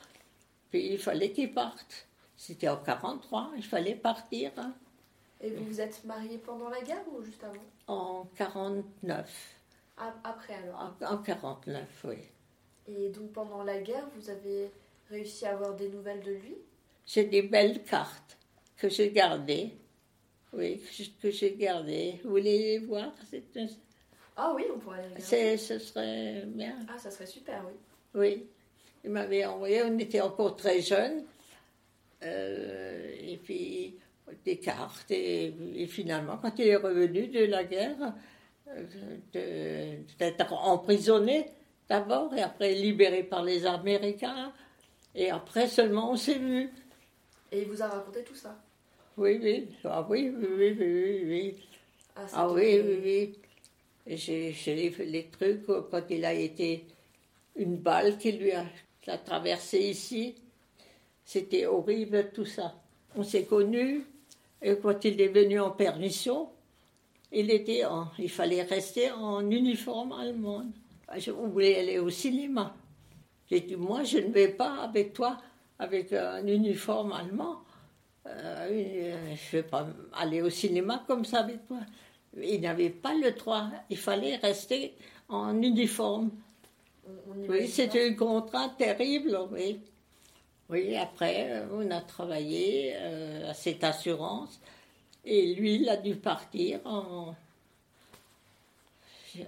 Puis 0.71 0.93
il 0.93 0.99
fallait 0.99 1.33
qu'il 1.33 1.53
parte. 1.53 2.07
C'était 2.37 2.69
en 2.69 2.79
43, 2.79 3.53
il 3.57 3.65
fallait 3.65 3.95
partir. 3.95 4.51
Hein. 4.57 4.75
Et 5.41 5.51
vous 5.51 5.65
vous 5.65 5.81
êtes 5.81 6.05
marié 6.05 6.39
pendant 6.39 6.69
la 6.69 6.81
guerre 6.81 7.05
ou 7.13 7.23
juste 7.23 7.43
avant? 7.45 7.55
En 7.87 8.27
49. 8.37 9.57
après 10.25 10.55
alors 10.55 10.95
En, 11.01 11.15
en 11.15 11.19
49, 11.19 11.85
oui. 12.05 12.17
Et 12.89 13.11
donc 13.11 13.33
pendant 13.33 13.63
la 13.63 13.79
guerre, 13.81 14.07
vous 14.17 14.31
avez 14.31 14.71
réussi 15.11 15.47
à 15.47 15.53
avoir 15.53 15.75
des 15.75 15.89
nouvelles 15.89 16.23
de 16.23 16.33
lui? 16.33 16.57
J'ai 17.07 17.25
des 17.25 17.43
belles 17.43 17.83
cartes 17.85 18.39
que 18.77 18.89
j'ai 18.89 19.11
gardées. 19.11 19.77
Oui, 20.53 20.83
que 21.21 21.31
j'ai 21.31 21.55
gardées. 21.55 22.21
Vous 22.25 22.31
voulez 22.31 22.59
les 22.59 22.79
voir 22.79 23.13
Ah 24.37 24.53
oui, 24.55 24.65
on 24.75 24.79
pourrait 24.79 24.99
les 24.99 25.15
regarder. 25.15 25.57
Ce 25.57 25.79
serait 25.79 26.45
bien. 26.47 26.77
Ah, 26.89 26.99
ça 26.99 27.11
serait 27.11 27.27
super, 27.27 27.63
oui. 27.67 27.75
Oui. 28.15 28.47
Il 29.05 29.11
m'avait 29.11 29.45
envoyé, 29.45 29.83
on 29.83 29.99
était 29.99 30.21
encore 30.21 30.57
très 30.57 30.81
jeunes. 30.81 31.25
Euh, 32.23 33.15
et 33.21 33.37
puis 33.37 33.97
des 34.45 34.59
cartes. 34.59 35.11
Et, 35.11 35.87
finalement, 35.89 36.39
quand 36.41 36.59
il 36.59 36.69
est 36.69 36.77
revenu 36.77 37.29
de 37.29 37.45
la 37.45 37.65
guerre, 37.65 38.15
euh, 38.69 39.97
d'être 40.19 40.53
emprisonné 40.53 41.51
d'abord, 41.89 42.35
et 42.35 42.43
après 42.43 42.75
libéré 42.75 43.23
par 43.23 43.43
les 43.43 43.67
Américains, 43.67 44.53
et 45.15 45.31
après 45.31 45.69
seulement 45.69 46.13
on 46.13 46.17
s'est 46.17 46.39
vu. 46.39 46.71
Et 47.51 47.63
il 47.63 47.69
vous 47.69 47.83
a 47.83 47.89
raconté 47.89 48.23
tout 48.23 48.35
ça? 48.35 48.57
Oui, 49.19 49.39
oui. 49.43 49.69
Ah 49.85 50.07
oui, 50.09 50.33
oui, 50.35 50.47
oui, 50.57 50.77
oui, 50.79 51.25
oui. 51.27 51.69
Ah, 52.17 52.21
ah 52.33 52.51
oui, 52.51 52.81
oui, 52.83 53.01
oui. 53.05 53.39
J'ai 54.07 54.55
les, 54.67 54.91
les 55.07 55.27
trucs 55.27 55.65
quand 55.67 56.03
il 56.11 56.25
a 56.25 56.35
été 56.35 56.87
une 57.57 57.77
balle 57.77 58.19
qui 58.19 58.33
lui 58.33 58.53
a, 58.53 58.65
traversé 59.19 59.79
ici. 59.79 60.35
C'était 61.25 61.67
horrible 61.67 62.31
tout 62.33 62.45
ça. 62.45 62.75
On 63.17 63.23
s'est 63.23 63.45
connus 63.45 64.05
et 64.61 64.77
quand 64.77 65.05
il 65.05 65.21
est 65.21 65.29
venu 65.29 65.61
en 65.61 65.71
permission, 65.71 66.49
il, 67.31 67.51
était 67.51 67.83
il 68.19 68.31
fallait 68.31 68.63
rester 68.63 69.11
en 69.11 69.49
uniforme 69.51 70.13
allemand. 70.13 70.65
On 71.37 71.49
voulait 71.49 71.79
aller 71.79 71.99
au 71.99 72.11
cinéma. 72.11 72.75
J'ai 73.51 73.61
dit, 73.61 73.77
moi, 73.77 74.03
je 74.03 74.19
ne 74.19 74.33
vais 74.33 74.49
pas 74.49 74.83
avec 74.83 75.13
toi 75.13 75.39
avec 75.79 76.13
un 76.13 76.47
uniforme 76.47 77.13
allemand. 77.13 77.63
Euh, 78.27 79.35
je 79.35 79.57
ne 79.57 79.63
vais 79.63 79.69
pas 79.69 79.87
aller 80.13 80.43
au 80.43 80.51
cinéma 80.51 81.03
comme 81.07 81.25
ça 81.25 81.41
avec 81.41 81.67
toi. 81.67 81.81
Il 82.41 82.61
n'avait 82.61 82.91
pas 82.91 83.15
le 83.15 83.33
droit. 83.33 83.69
Il 83.91 83.97
fallait 83.97 84.37
rester 84.37 84.95
en 85.29 85.61
uniforme. 85.61 86.31
oui, 87.49 87.69
c'était 87.69 88.09
une 88.09 88.17
contrainte 88.17 88.77
terrible, 88.77 89.39
oui. 89.51 89.81
Oui, 90.71 90.97
après, 90.97 91.65
on 91.73 91.91
a 91.91 92.01
travaillé 92.01 92.95
euh, 92.97 93.51
à 93.51 93.55
cette 93.55 93.85
assurance 93.85 94.59
et 95.25 95.55
lui, 95.55 95.77
il 95.77 95.89
a 95.89 95.97
dû 95.97 96.17
partir 96.17 96.81
en... 96.85 97.37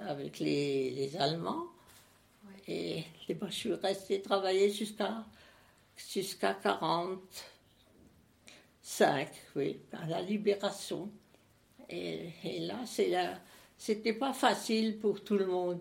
avec 0.02 0.38
les, 0.38 1.16
Allemands. 1.18 1.66
Et, 2.68 3.02
moi, 3.40 3.48
je 3.50 3.54
suis 3.54 3.74
restée 3.74 4.22
travailler 4.22 4.70
jusqu'à 4.70 5.24
jusqu'à 5.96 6.54
45, 6.54 9.28
oui, 9.56 9.80
à 9.92 10.06
la 10.06 10.22
libération. 10.22 11.10
Et, 11.90 12.60
là, 12.60 12.84
c'était 13.76 14.12
pas 14.12 14.32
facile 14.32 14.98
pour 14.98 15.22
tout 15.22 15.36
le 15.36 15.46
monde. 15.46 15.80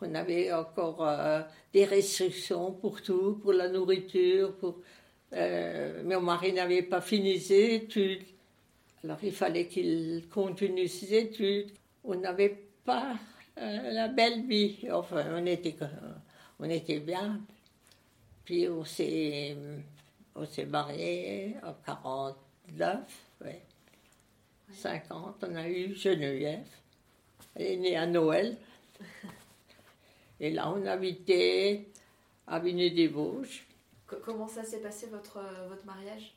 On 0.00 0.14
avait 0.14 0.52
encore 0.52 1.06
euh, 1.06 1.42
des 1.72 1.84
restrictions 1.84 2.72
pour 2.72 3.02
tout, 3.02 3.40
pour 3.42 3.52
la 3.52 3.68
nourriture. 3.68 4.54
Pour, 4.56 4.76
euh, 5.32 6.02
mon 6.04 6.20
mari 6.20 6.52
n'avait 6.52 6.82
pas 6.82 7.00
fini 7.00 7.40
ses 7.40 7.74
études. 7.74 8.22
Alors 9.02 9.18
il 9.22 9.32
fallait 9.32 9.66
qu'il 9.66 10.28
continue 10.32 10.86
ses 10.86 11.14
études. 11.14 11.70
On 12.04 12.14
n'avait 12.14 12.56
pas 12.84 13.16
euh, 13.58 13.90
la 13.90 14.08
belle 14.08 14.46
vie. 14.46 14.86
Enfin, 14.92 15.24
on 15.34 15.46
était, 15.46 15.74
on 16.60 16.70
était 16.70 17.00
bien. 17.00 17.40
Puis 18.44 18.68
on 18.68 18.84
s'est, 18.84 19.56
on 20.34 20.46
s'est 20.46 20.66
mariés 20.66 21.56
en 21.64 21.74
49, 21.84 22.98
ouais. 23.44 23.62
50. 24.72 25.44
On 25.48 25.56
a 25.56 25.68
eu 25.68 25.94
Geneviève. 25.94 26.66
Elle 27.54 27.66
est 27.66 27.76
née 27.76 27.96
à 27.96 28.06
Noël. 28.06 28.56
Et 30.40 30.50
là, 30.50 30.70
on 30.70 30.86
habitait 30.86 31.86
à 32.46 32.60
des 32.60 33.08
vosges 33.08 33.66
Comment 34.24 34.48
ça 34.48 34.62
s'est 34.64 34.78
passé 34.78 35.06
votre, 35.08 35.40
votre 35.68 35.84
mariage? 35.84 36.32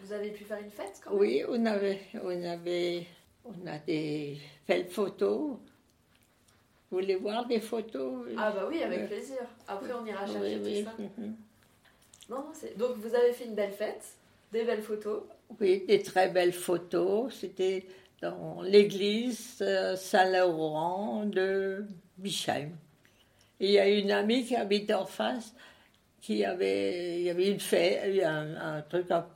Vous 0.00 0.12
avez 0.12 0.30
pu 0.30 0.44
faire 0.44 0.58
une 0.58 0.70
fête 0.70 1.00
quand 1.02 1.10
même? 1.10 1.20
Oui, 1.20 1.42
on 1.48 1.64
avait, 1.66 2.00
on 2.22 2.44
avait, 2.44 3.06
on 3.44 3.66
a 3.66 3.78
des 3.78 4.38
belles 4.66 4.88
photos. 4.88 5.56
Vous 6.90 6.98
voulez 6.98 7.16
voir 7.16 7.46
des 7.46 7.60
photos? 7.60 8.26
Ah 8.36 8.50
bah 8.50 8.66
oui, 8.68 8.82
avec 8.82 9.06
plaisir. 9.06 9.38
Après, 9.68 9.92
on 9.92 10.04
ira 10.04 10.26
chercher 10.26 10.58
tout 10.58 10.90
ça. 10.90 10.94
Mhm. 10.98 11.36
Non, 12.28 12.44
Donc, 12.76 12.96
vous 12.96 13.14
avez 13.14 13.32
fait 13.32 13.44
une 13.44 13.54
belle 13.54 13.72
fête, 13.72 14.04
des 14.52 14.64
belles 14.64 14.82
photos 14.82 15.22
Oui, 15.58 15.84
des 15.86 16.02
très 16.02 16.28
belles 16.28 16.52
photos. 16.52 17.34
C'était 17.34 17.86
dans 18.20 18.60
l'église 18.62 19.58
euh, 19.62 19.96
Saint-Laurent 19.96 21.24
de 21.24 21.86
Bichheim 22.18 22.70
il 23.60 23.70
y 23.70 23.78
a 23.78 23.88
une 23.88 24.10
amie 24.10 24.44
qui 24.44 24.56
habite 24.56 24.90
en 24.90 25.04
face, 25.04 25.54
qui 26.20 26.44
avait, 26.44 27.20
il 27.20 27.24
y 27.24 27.30
avait 27.30 27.50
une 27.50 27.60
fête, 27.60 28.24
un, 28.24 28.56
un 28.56 28.82
truc, 28.82 29.06
un, 29.10 29.26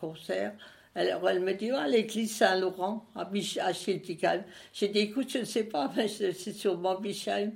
concert. 0.00 0.52
Alors 0.94 1.28
elle 1.28 1.40
me 1.40 1.52
dit, 1.52 1.70
oh, 1.72 1.86
l'église 1.86 2.36
Saint-Laurent, 2.36 3.06
à, 3.14 3.22
à 3.22 3.72
J'ai 3.72 4.88
dit, 4.88 4.98
écoute, 4.98 5.30
je 5.30 5.38
ne 5.38 5.44
sais 5.44 5.64
pas, 5.64 5.92
mais 5.94 6.08
c'est 6.08 6.52
sûrement 6.52 6.98
Bichheim. 6.98 7.52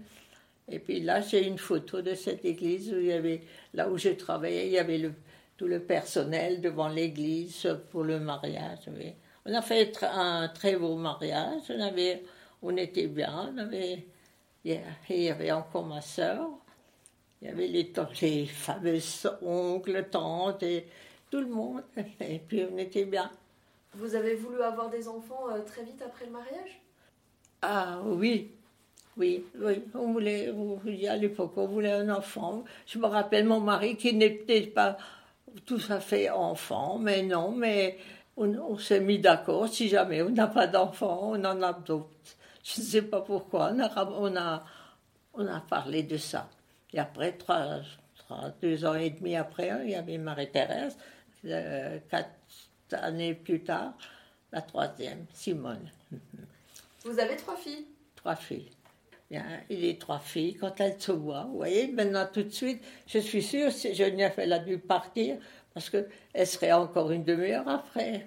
Et 0.71 0.79
puis 0.79 1.01
là, 1.01 1.23
j'ai 1.23 1.47
une 1.47 1.57
photo 1.57 2.03
de 2.03 2.15
cette 2.15 2.45
église 2.45 2.93
où 2.93 2.99
il 2.99 3.07
y 3.07 3.13
avait, 3.13 3.41
là 3.73 3.89
où 3.89 3.97
je 3.97 4.11
travaillais, 4.11 4.67
il 4.67 4.73
y 4.73 4.79
avait 4.79 4.99
le, 4.99 5.13
tout 5.59 5.67
le 5.67 5.81
personnel 5.81 6.63
devant 6.63 6.89
l'église 6.89 7.69
pour 7.91 8.05
le 8.05 8.19
mariage. 8.19 8.89
On 9.45 9.53
a 9.53 9.61
fait 9.61 9.93
un 10.03 10.49
très 10.49 10.77
beau 10.77 10.97
mariage, 10.97 11.63
on, 11.69 11.81
avait, 11.81 12.23
on 12.63 12.77
était 12.77 13.09
bien, 13.09 13.53
on 13.53 13.59
avait 13.59 14.07
il 14.65 15.23
y 15.23 15.29
avait 15.31 15.53
encore 15.53 15.87
ma 15.87 16.01
soeur, 16.01 16.49
il 17.41 17.49
y 17.49 17.51
avait 17.51 17.67
les, 17.69 17.93
les 18.23 18.47
fameux 18.47 18.99
oncles, 19.43 20.07
tantes, 20.11 20.63
et 20.63 20.87
tout 21.31 21.41
le 21.41 21.47
monde. 21.47 21.83
Et 22.21 22.39
puis 22.39 22.65
on 22.71 22.77
était 22.79 23.05
bien. 23.05 23.31
Vous 23.95 24.15
avez 24.15 24.35
voulu 24.35 24.63
avoir 24.63 24.91
des 24.91 25.09
enfants 25.09 25.47
euh, 25.51 25.63
très 25.63 25.83
vite 25.83 26.03
après 26.05 26.27
le 26.27 26.33
mariage? 26.33 26.81
Ah 27.63 28.01
oui, 28.05 28.51
oui, 29.17 29.45
oui. 29.59 29.83
On 29.95 30.13
voulait, 30.13 30.53
à 31.09 31.17
l'époque, 31.17 31.53
on 31.57 31.67
voulait 31.67 31.93
un 31.93 32.09
enfant. 32.11 32.65
Je 32.87 32.99
me 32.99 33.07
rappelle 33.07 33.47
mon 33.47 33.61
mari 33.61 33.97
qui 33.97 34.15
n'était 34.15 34.63
pas 34.63 34.99
tout 35.67 35.81
à 35.91 36.01
fait 36.01 36.31
enfant, 36.31 36.99
mais 36.99 37.23
non, 37.23 37.53
mais 37.53 37.99
on, 38.37 38.55
on 38.57 38.79
s'est 38.79 39.01
mis 39.01 39.19
d'accord. 39.19 39.69
Si 39.69 39.89
jamais 39.89 40.23
on 40.23 40.31
n'a 40.31 40.47
pas 40.47 40.67
d'enfant, 40.67 41.33
on 41.33 41.45
en 41.45 41.63
a 41.63 41.73
d'autres. 41.73 42.11
Je 42.65 42.81
ne 42.81 42.87
sais 42.87 43.03
pas 43.03 43.21
pourquoi. 43.21 43.71
On 43.73 43.81
a, 43.81 44.05
on 44.11 44.37
a, 44.37 44.65
on 45.35 45.47
a 45.47 45.61
parlé 45.61 46.03
de 46.03 46.17
ça. 46.17 46.49
Et 46.93 46.99
après, 46.99 47.33
trois, 47.33 47.81
deux 48.61 48.85
ans 48.85 48.95
et 48.95 49.11
demi 49.11 49.37
après, 49.37 49.71
il 49.85 49.91
y 49.91 49.95
avait 49.95 50.19
Marie-Thérèse. 50.19 50.97
Euh, 51.45 51.99
quatre 52.11 52.31
années 52.93 53.35
plus 53.35 53.63
tard, 53.63 53.93
la 54.51 54.61
troisième, 54.61 55.27
Simone. 55.33 55.89
Vous 57.05 57.19
avez 57.19 57.37
trois 57.37 57.57
filles? 57.57 57.87
Trois 58.17 58.35
filles. 58.35 58.71
Et 59.31 59.77
les 59.77 59.99
trois 59.99 60.21
filles, 60.21 60.55
quand 60.55 60.81
elles 60.81 61.01
se 61.01 61.13
voient, 61.13 61.45
vous 61.45 61.57
voyez, 61.57 61.93
maintenant 61.93 62.27
tout 62.33 62.43
de 62.43 62.51
suite, 62.51 62.83
je 63.07 63.19
suis 63.19 63.43
sûre, 63.43 63.71
si 63.71 63.95
Geneviève, 63.95 64.33
elle 64.39 64.55
a 64.55 64.59
dû 64.59 64.79
partir, 64.79 65.37
parce 65.75 65.91
qu'elle 65.91 66.47
serait 66.47 66.73
encore 66.73 67.11
une 67.11 67.25
demi-heure 67.25 67.69
après. 67.69 68.27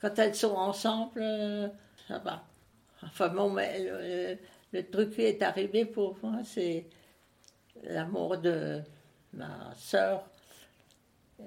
Quand 0.00 0.16
elles 0.18 0.36
sont 0.36 0.54
ensemble, 0.54 1.20
euh, 1.20 1.68
ça 2.06 2.18
va. 2.18 2.44
Enfin 3.02 3.28
bon, 3.28 3.50
mais 3.50 4.38
le, 4.72 4.82
truc 4.82 5.14
qui 5.14 5.22
est 5.22 5.42
arrivé 5.42 5.84
pour 5.84 6.16
moi, 6.22 6.40
c'est 6.44 6.86
la 7.82 8.04
mort 8.04 8.38
de 8.38 8.82
ma 9.32 9.74
soeur. 9.76 10.24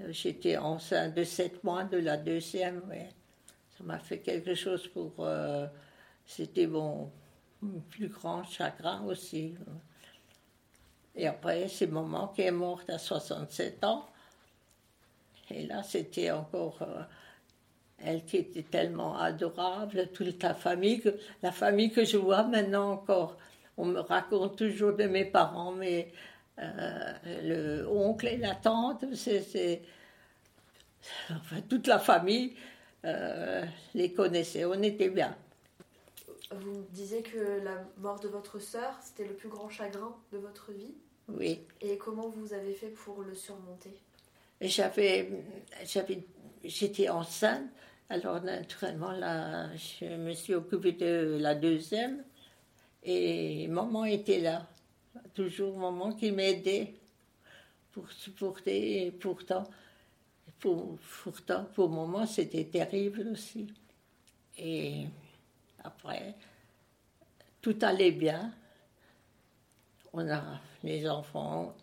J'étais 0.09 0.57
enceinte 0.57 1.15
de 1.15 1.23
sept 1.23 1.63
mois 1.63 1.85
de 1.85 1.97
la 1.97 2.17
deuxième, 2.17 2.81
ouais. 2.89 3.09
Ça 3.77 3.83
m'a 3.83 3.99
fait 3.99 4.19
quelque 4.19 4.55
chose 4.55 4.87
pour. 4.87 5.13
Euh, 5.19 5.67
c'était 6.25 6.67
mon 7.61 7.79
plus 7.81 8.07
grand 8.07 8.43
chagrin 8.43 9.03
aussi. 9.05 9.55
Et 11.15 11.27
après, 11.27 11.67
c'est 11.67 11.87
maman 11.87 12.27
qui 12.27 12.43
est 12.43 12.51
morte 12.51 12.89
à 12.89 12.99
67 12.99 13.83
ans. 13.83 14.07
Et 15.49 15.65
là, 15.65 15.81
c'était 15.81 16.31
encore 16.31 16.81
euh, 16.81 17.01
elle 18.03 18.23
qui 18.25 18.37
était 18.37 18.63
tellement 18.63 19.17
adorable, 19.17 20.09
toute 20.13 20.43
la 20.43 20.53
famille, 20.53 21.01
la 21.41 21.51
famille 21.51 21.91
que 21.91 22.05
je 22.05 22.17
vois 22.17 22.43
maintenant 22.43 22.91
encore. 22.91 23.37
On 23.77 23.85
me 23.85 23.99
raconte 23.99 24.57
toujours 24.57 24.93
de 24.93 25.05
mes 25.05 25.25
parents, 25.25 25.71
mais 25.71 26.11
euh, 26.59 27.13
le 27.43 27.87
oncle 27.87 28.27
et 28.27 28.37
la 28.37 28.55
tante, 28.55 29.05
c'est. 29.13 29.81
Enfin, 31.29 31.61
toute 31.69 31.87
la 31.87 31.99
famille 31.99 32.55
euh, 33.05 33.63
les 33.93 34.11
connaissait, 34.11 34.65
on 34.65 34.81
était 34.81 35.09
bien. 35.09 35.35
Vous 36.51 36.85
disiez 36.91 37.23
que 37.23 37.61
la 37.63 37.85
mort 37.97 38.19
de 38.19 38.29
votre 38.29 38.59
sœur, 38.59 38.97
c'était 39.01 39.27
le 39.27 39.33
plus 39.33 39.49
grand 39.49 39.69
chagrin 39.69 40.15
de 40.31 40.37
votre 40.37 40.71
vie. 40.71 40.93
Oui. 41.27 41.59
Et 41.81 41.97
comment 41.97 42.29
vous 42.29 42.53
avez 42.53 42.73
fait 42.73 42.87
pour 42.89 43.21
le 43.21 43.35
surmonter? 43.35 43.93
J'avais, 44.61 45.29
j'étais 46.63 47.09
enceinte, 47.09 47.69
alors 48.09 48.41
naturellement 48.41 49.11
là, 49.11 49.69
je 49.75 50.05
me 50.05 50.33
suis 50.33 50.53
occupée 50.53 50.93
de 50.93 51.37
la 51.39 51.53
deuxième. 51.53 52.23
Et 53.03 53.67
maman 53.67 54.05
était 54.05 54.39
là, 54.39 54.67
toujours 55.33 55.77
maman 55.77 56.13
qui 56.13 56.31
m'aidait 56.31 56.93
pour 57.91 58.09
supporter. 58.09 59.05
Et 59.05 59.11
pourtant, 59.11 59.65
pour, 60.59 60.97
pourtant 61.23 61.65
pour 61.75 61.89
maman 61.89 62.25
c'était 62.25 62.65
terrible 62.65 63.27
aussi. 63.33 63.67
Et 64.57 65.05
après, 65.87 66.35
tout 67.61 67.77
allait 67.81 68.11
bien. 68.11 68.53
On 70.13 70.29
a, 70.29 70.43
les 70.83 71.07
enfants 71.09 71.75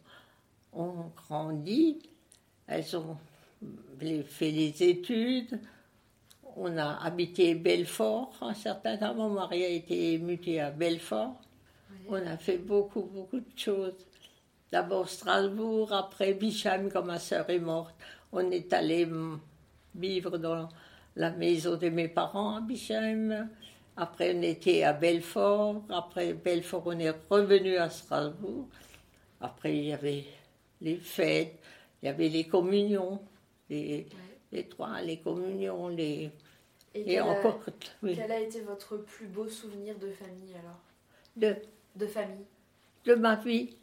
ont 0.73 1.11
grandi, 1.17 1.99
elles 2.67 2.97
ont 2.97 3.17
fait 4.27 4.51
les 4.51 4.83
études. 4.83 5.61
On 6.57 6.77
a 6.77 7.05
habité 7.05 7.55
Belfort. 7.55 8.33
Un 8.41 8.55
certain 8.55 8.97
temps, 8.97 9.15
mon 9.15 9.31
mari 9.31 9.65
a 9.65 9.69
été 9.69 10.19
muté 10.19 10.61
à 10.61 10.71
Belfort. 10.71 11.41
On 12.09 12.27
a 12.27 12.37
fait 12.37 12.59
beaucoup, 12.59 13.03
beaucoup 13.03 13.41
de 13.41 13.57
choses. 13.57 14.07
D'abord 14.71 15.09
Strasbourg, 15.09 15.93
après 15.93 16.35
Bicham, 16.35 16.91
quand 16.91 17.05
ma 17.05 17.19
soeur 17.19 17.49
est 17.51 17.59
morte. 17.59 17.95
On 18.33 18.51
est 18.51 18.73
allé 18.73 19.09
vivre 19.95 20.37
dans 20.39 20.69
la 21.17 21.31
maison 21.31 21.77
de 21.77 21.89
mes 21.89 22.09
parents 22.09 22.57
à 22.57 22.61
Bicham. 22.61 23.49
Après, 23.97 24.35
on 24.35 24.43
était 24.43 24.83
à 24.83 24.93
Belfort. 24.93 25.83
Après 25.89 26.33
Belfort, 26.33 26.83
on 26.87 26.99
est 26.99 27.15
revenu 27.31 27.77
à 27.77 27.89
Strasbourg. 27.91 28.67
Après, 29.41 29.77
il 29.77 29.85
y 29.87 29.93
avait 29.93 30.25
les 30.81 30.97
fêtes, 30.97 31.61
il 32.03 32.07
y 32.07 32.09
avait 32.09 32.29
les 32.29 32.45
communions, 32.45 33.21
les, 33.71 34.07
les 34.53 34.69
trois, 34.69 35.01
les 35.03 35.19
communions, 35.19 35.89
les. 35.89 36.31
Et, 36.97 37.05
quel, 37.05 37.23
encore, 37.23 37.61
a, 37.67 38.07
quel 38.07 38.31
a 38.31 38.41
été 38.41 38.61
votre 38.61 38.97
plus 38.99 39.27
beau 39.27 39.49
souvenir 39.49 39.99
de 39.99 40.11
famille 40.13 40.55
alors? 40.55 40.81
De 41.37 41.57
De 41.97 42.07
famille 42.07 42.47
De 43.05 43.15
ma 43.15 43.35
vie. 43.37 43.77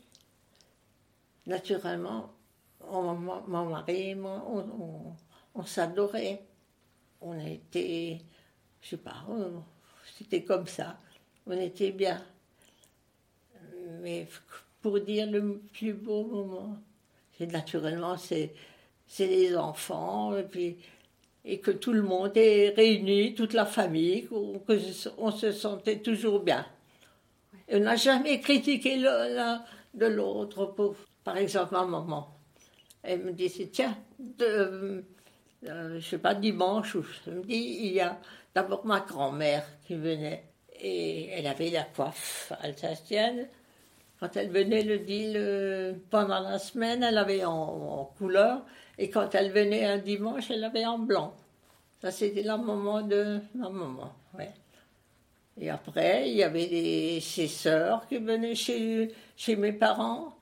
Naturellement, 1.46 2.32
on, 2.80 3.14
mon 3.14 3.66
mari 3.66 4.12
et 4.12 4.16
moi, 4.16 4.44
on, 4.48 4.60
on, 4.60 5.16
on 5.56 5.66
s'adorait. 5.66 6.42
On 7.20 7.38
était, 7.46 8.20
je 8.82 8.90
sais 8.90 8.98
pas, 8.98 9.26
on, 9.28 9.62
c'était 10.22 10.44
comme 10.44 10.68
ça. 10.68 10.98
On 11.48 11.60
était 11.60 11.92
bien. 11.92 12.22
Mais 14.02 14.28
pour 14.82 15.00
dire 15.00 15.30
le 15.30 15.62
plus 15.74 15.94
beau 15.94 16.24
moment, 16.24 16.78
c'est 17.38 17.48
naturellement, 17.48 18.18
c'est, 18.18 18.54
c'est 19.08 19.28
les 19.28 19.56
enfants, 19.56 20.38
et, 20.38 20.44
puis, 20.44 20.78
et 21.44 21.60
que 21.60 21.72
tout 21.72 21.94
le 21.94 22.02
monde 22.02 22.32
est 22.36 22.70
réuni, 22.70 23.34
toute 23.34 23.54
la 23.54 23.66
famille, 23.66 24.28
que 24.28 24.78
on 25.18 25.32
se 25.32 25.52
sentait 25.52 26.00
toujours 26.00 26.40
bien. 26.40 26.66
Et 27.68 27.78
on 27.78 27.80
n'a 27.80 27.96
jamais 27.96 28.40
critiqué 28.40 28.98
l'un 28.98 29.64
de 29.94 30.06
l'autre. 30.06 30.66
Pour, 30.66 30.96
par 31.24 31.38
exemple, 31.38 31.74
ma 31.74 31.86
maman, 31.86 32.30
elle 33.04 33.24
me 33.24 33.32
disait, 33.32 33.70
tiens, 33.72 33.98
de, 34.20 35.04
euh, 35.68 36.00
je 36.00 36.06
sais 36.08 36.18
pas, 36.18 36.36
dimanche 36.36 36.96
ou 36.96 37.04
samedi, 37.26 37.80
il 37.82 37.94
y 37.94 38.00
a 38.00 38.20
d'abord 38.56 38.86
ma 38.86 39.00
grand-mère 39.02 39.66
qui 39.86 39.96
venait. 39.96 40.44
Et 40.80 41.30
elle 41.30 41.48
avait 41.48 41.70
la 41.70 41.84
coiffe 41.84 42.52
alsacienne. 42.62 43.48
Quand 44.20 44.36
elle 44.36 44.50
venait 44.50 44.84
le 44.84 45.00
dit 45.00 45.34
pendant 46.10 46.40
la 46.40 46.60
semaine, 46.60 47.04
elle 47.04 47.18
avait 47.18 47.46
en, 47.46 48.12
couleur. 48.18 48.64
Et 48.98 49.10
quand 49.10 49.34
elle 49.36 49.52
venait 49.52 49.86
un 49.86 49.98
dimanche, 49.98 50.52
elle 50.52 50.64
avait 50.64 50.86
en 50.86 51.00
blanc. 51.00 51.34
Ça, 52.02 52.12
c'était 52.12 52.44
le 52.44 52.58
moment 52.58 53.02
de 53.02 53.40
ma 53.56 53.70
maman. 53.70 54.14
Ouais. 54.38 54.52
Et 55.60 55.70
après, 55.70 56.30
il 56.30 56.38
y 56.38 56.44
avait 56.44 57.20
ses 57.20 57.48
sœurs 57.48 58.08
qui 58.08 58.18
venaient 58.18 58.56
chez, 58.56 59.14
chez 59.36 59.56
mes 59.56 59.74
parents. 59.74 60.36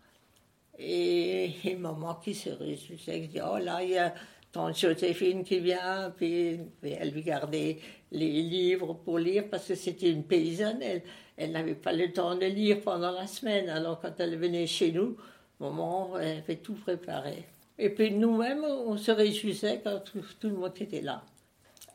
Et, 0.78 1.52
et 1.66 1.76
maman 1.76 2.16
qui 2.16 2.34
se 2.34 2.50
réjouissait, 2.50 3.22
qui 3.22 3.28
dit 3.28 3.42
Oh 3.42 3.58
là, 3.58 3.84
il 3.84 3.90
y 3.90 3.98
a 3.98 4.14
tante 4.52 4.78
Joséphine 4.78 5.44
qui 5.44 5.60
vient, 5.60 6.12
puis, 6.16 6.60
elle 6.84 7.12
lui 7.12 7.22
gardait 7.22 7.80
les 8.12 8.42
livres 8.42 8.94
pour 8.94 9.20
lire 9.20 9.46
parce 9.50 9.68
que 9.68 9.76
c'était 9.76 10.10
une 10.10 10.24
paysanne. 10.24 10.82
Elle, 10.82 11.04
elle 11.38 11.52
n'avait 11.52 11.76
pas 11.76 11.94
le 11.94 12.12
temps 12.12 12.36
de 12.36 12.46
lire 12.46 12.82
pendant 12.82 13.12
la 13.12 13.28
semaine. 13.28 13.70
Alors 13.70 14.00
quand 14.02 14.20
elle 14.20 14.38
venait 14.38 14.68
chez 14.68 14.92
nous, 14.92 15.16
maman 15.60 16.18
elle 16.18 16.40
avait 16.40 16.58
tout 16.58 16.74
préparé. 16.74 17.46
Et 17.78 17.90
puis 17.90 18.12
nous-mêmes, 18.12 18.64
on 18.64 18.98
se 18.98 19.12
réjouissait 19.12 19.82
quand 19.84 20.00
tout, 20.00 20.22
le 20.44 20.50
monde 20.50 20.74
était 20.80 21.02
là. 21.02 21.24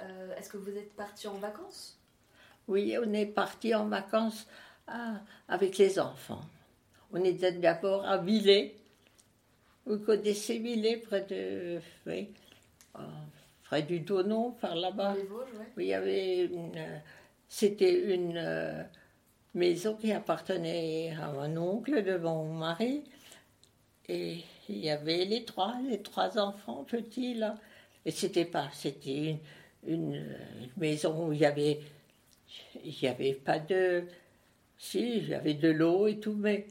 Euh, 0.00 0.36
est-ce 0.36 0.48
que 0.48 0.56
vous 0.56 0.70
êtes 0.70 0.94
parti 0.94 1.28
en 1.28 1.34
vacances? 1.34 1.98
Oui, 2.66 2.96
on 2.98 3.12
est 3.12 3.26
parti 3.26 3.74
en 3.74 3.86
vacances 3.86 4.46
ah, 4.86 5.20
avec 5.48 5.76
les 5.76 5.98
enfants. 5.98 6.40
On 7.12 7.22
était 7.22 7.52
d'abord 7.52 8.06
à 8.06 8.18
Villers. 8.18 8.76
Vous 9.84 9.98
connaissez 9.98 10.58
Villers, 10.58 10.96
près 10.96 11.22
de. 11.22 11.80
Oui 12.06 12.28
près 13.64 13.82
du 13.82 14.00
Donon, 14.00 14.52
par 14.52 14.74
là-bas. 14.74 15.14
Il 15.76 15.84
y 15.84 15.94
avait 15.94 16.50
euh, 16.52 16.98
c'était 17.48 18.14
une 18.14 18.36
euh, 18.36 18.82
maison 19.54 19.94
qui 19.94 20.12
appartenait 20.12 21.14
à 21.20 21.30
mon 21.32 21.56
oncle 21.56 22.02
de 22.02 22.16
mon 22.16 22.52
mari. 22.52 23.04
Et 24.08 24.38
il 24.68 24.78
y 24.78 24.90
avait 24.90 25.24
les 25.24 25.44
trois, 25.44 25.76
les 25.88 26.02
trois 26.02 26.38
enfants 26.38 26.84
petits 26.84 27.34
là. 27.34 27.56
Et 28.04 28.10
c'était 28.10 28.44
pas, 28.44 28.68
c'était 28.72 29.38
une, 29.86 30.14
une, 30.16 30.36
maison 30.76 31.28
où 31.28 31.32
il 31.32 31.40
y 31.40 31.46
avait, 31.46 31.80
il 32.84 33.02
y 33.02 33.06
avait 33.06 33.32
pas 33.32 33.58
de, 33.58 34.04
si, 34.76 35.18
il 35.18 35.28
y 35.28 35.34
avait 35.34 35.54
de 35.54 35.70
l'eau 35.70 36.06
et 36.06 36.18
tout, 36.18 36.34
mais 36.34 36.66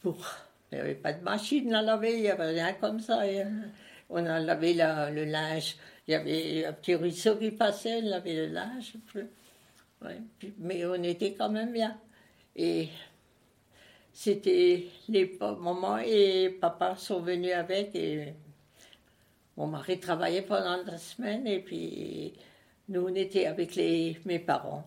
pour, 0.00 0.16
il 0.70 0.76
n'y 0.76 0.80
avait 0.80 0.94
pas 0.94 1.12
de 1.12 1.24
machine 1.24 1.74
à 1.74 1.82
laver, 1.82 2.14
il 2.14 2.22
n'y 2.22 2.28
avait 2.28 2.52
rien 2.52 2.72
comme 2.74 3.00
ça. 3.00 3.22
On 4.16 4.22
lavé 4.22 4.74
la, 4.74 5.10
le 5.10 5.24
linge. 5.24 5.76
Il 6.06 6.12
y 6.12 6.14
avait 6.14 6.64
un 6.66 6.72
petit 6.72 6.94
ruisseau 6.94 7.36
qui 7.36 7.50
passait, 7.50 7.96
on 7.96 8.10
lavait 8.10 8.46
le 8.46 8.46
linge. 8.46 8.92
mais 10.58 10.86
on 10.86 11.02
était 11.02 11.32
quand 11.32 11.48
même 11.48 11.72
bien. 11.72 11.98
Et 12.54 12.90
c'était 14.12 14.86
les 15.08 15.36
maman 15.40 15.98
et 15.98 16.56
papa 16.60 16.94
sont 16.94 17.20
venus 17.20 17.54
avec 17.54 17.96
et 17.96 18.34
mon 19.56 19.66
mari 19.66 19.98
travaillait 19.98 20.42
pendant 20.42 20.80
la 20.84 20.96
semaine 20.96 21.48
et 21.48 21.58
puis 21.58 22.34
nous 22.88 23.08
on 23.08 23.14
était 23.16 23.46
avec 23.46 23.74
les, 23.74 24.20
mes 24.24 24.38
parents. 24.38 24.86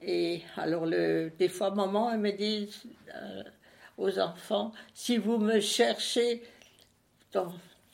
Et 0.00 0.42
alors 0.56 0.86
des 0.86 1.48
fois 1.48 1.72
maman 1.72 2.12
elle 2.12 2.20
me 2.20 2.30
dit 2.30 2.70
euh, 3.12 3.42
aux 3.98 4.16
enfants 4.20 4.70
si 4.92 5.18
vous 5.18 5.38
me 5.38 5.58
cherchez 5.58 6.44